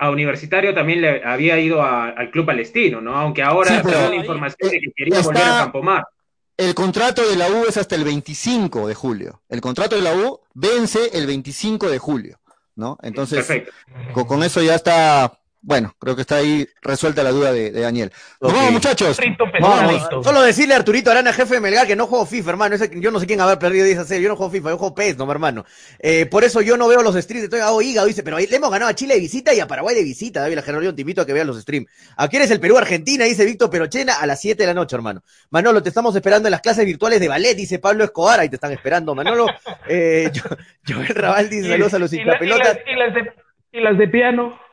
[0.00, 3.16] a, Universitario también le había ido al Club Palestino, ¿no?
[3.16, 6.04] Aunque ahora sí, la información de que quería volver a Campomar.
[6.56, 9.40] El contrato de la U es hasta el 25 de julio.
[9.48, 12.40] El contrato de la U vence el 25 de julio,
[12.74, 12.98] ¿no?
[13.02, 13.64] Entonces,
[14.12, 18.10] con, eso ya está bueno, creo que está ahí resuelta la duda de, Daniel.
[18.40, 19.18] vamos, muchachos.
[20.22, 22.76] Solo decirle a Arturito Arana, jefe de Melgar, que no juego FIFA, hermano.
[22.94, 24.22] yo no sé quién haber perdido 10 a 0.
[24.22, 25.66] Yo no juego FIFA, yo juego PES, no, hermano.
[25.98, 27.44] Eh, por eso yo no veo los streams.
[27.44, 29.94] Estoy hago hígado, dice, pero le hemos ganado a Chile de visita y a Paraguay
[29.94, 30.94] de visita, David General.
[30.94, 31.88] Te invito a que veas los streams.
[32.16, 35.22] Aquí eres el Perú-Argentina, dice Víctor Perochena, a las 7 de la noche, hermano.
[35.50, 38.40] Manolo, te estamos esperando en las clases virtuales de ballet, dice Pablo Escobar.
[38.40, 39.46] Ahí te están esperando, Manolo.
[39.88, 40.30] Eh,
[40.84, 42.78] yo, el Raval dice saludos a los hinchapelotas.
[43.72, 44.69] y las de piano.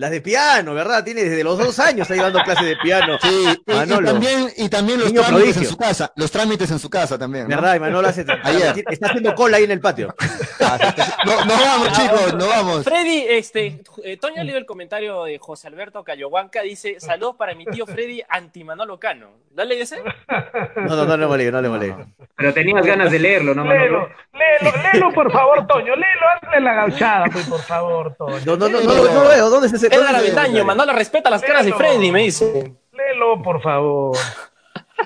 [0.00, 1.02] Las de piano, ¿verdad?
[1.02, 3.18] Tiene desde los dos años está llevando clases de piano.
[3.20, 6.12] Sí, y, también, y también los trámites en su casa.
[6.14, 7.48] Los trámites en su casa también.
[7.48, 7.74] ¿Verdad?
[7.74, 10.14] Y Manolo hace, está haciendo cola ahí en el patio.
[11.26, 12.84] no, nos vamos, chicos, nos vamos.
[12.84, 17.64] Freddy, este, eh, Toño leído el comentario de José Alberto Cayohuanca, dice, saludos para mi
[17.66, 19.30] tío Freddy anti Manolo Cano.
[19.50, 20.00] ¿Dale ese?
[20.76, 21.96] No, no, no le molé, no le molé.
[22.36, 24.08] Pero tenías ganas de leerlo, ¿no, Manolo?
[24.32, 28.38] Léelo, léelo, por favor, Toño, léelo, hazle la gauchada, pues, por favor, Toño.
[28.46, 31.42] No, no, no, no, no, no veo, ¿dónde es ese Edgar Avendaño, Manolo respeta las
[31.42, 32.74] caras de Freddy, me dice.
[32.92, 34.16] Léelo, por favor.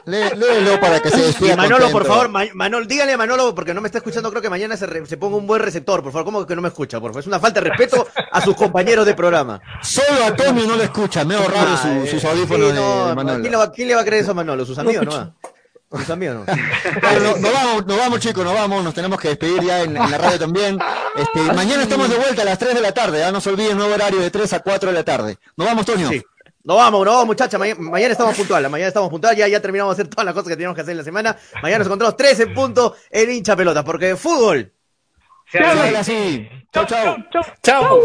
[0.06, 1.56] léelo para que se despida.
[1.56, 4.76] Manolo, por favor, Manolo, dígale a Manolo, porque no me está escuchando, creo que mañana
[4.76, 6.24] se, se, ponga un buen receptor, por favor.
[6.24, 7.00] ¿Cómo que no me escucha?
[7.00, 9.60] Por favor, es una falta de respeto a sus compañeros de programa.
[9.82, 12.80] Solo a Tommy no le escucha, me raro su, sus audífonos de
[13.14, 13.40] Manolo.
[13.40, 14.64] ¿quién le, va, ¿quién le, va, a creer eso a Manolo?
[14.64, 15.34] ¿Sus amigos, no?
[16.10, 16.54] Amigos, no.
[17.40, 20.38] nos, vamos, nos vamos, chicos, nos vamos, nos tenemos que despedir ya en, la radio
[20.38, 20.78] también.
[21.16, 23.76] Este, mañana estamos de vuelta a las 3 de la tarde, ya no se olviden,
[23.76, 25.36] nuevo horario de 3 a 4 de la tarde.
[25.56, 26.08] Nos vamos, Toño.
[26.08, 26.22] Sí.
[26.64, 27.60] No vamos, no vamos, muchachas.
[27.78, 28.70] mañana estamos puntuales.
[28.70, 29.38] Mañana estamos puntuales.
[29.38, 31.36] Ya, ya terminamos de hacer todas las cosas que teníamos que hacer en la semana.
[31.60, 34.72] Mañana nos encontramos 13 en punto en hincha pelota, porque fútbol.
[35.52, 37.16] Chao, chao.
[37.30, 37.44] Chao.
[37.62, 38.02] chao.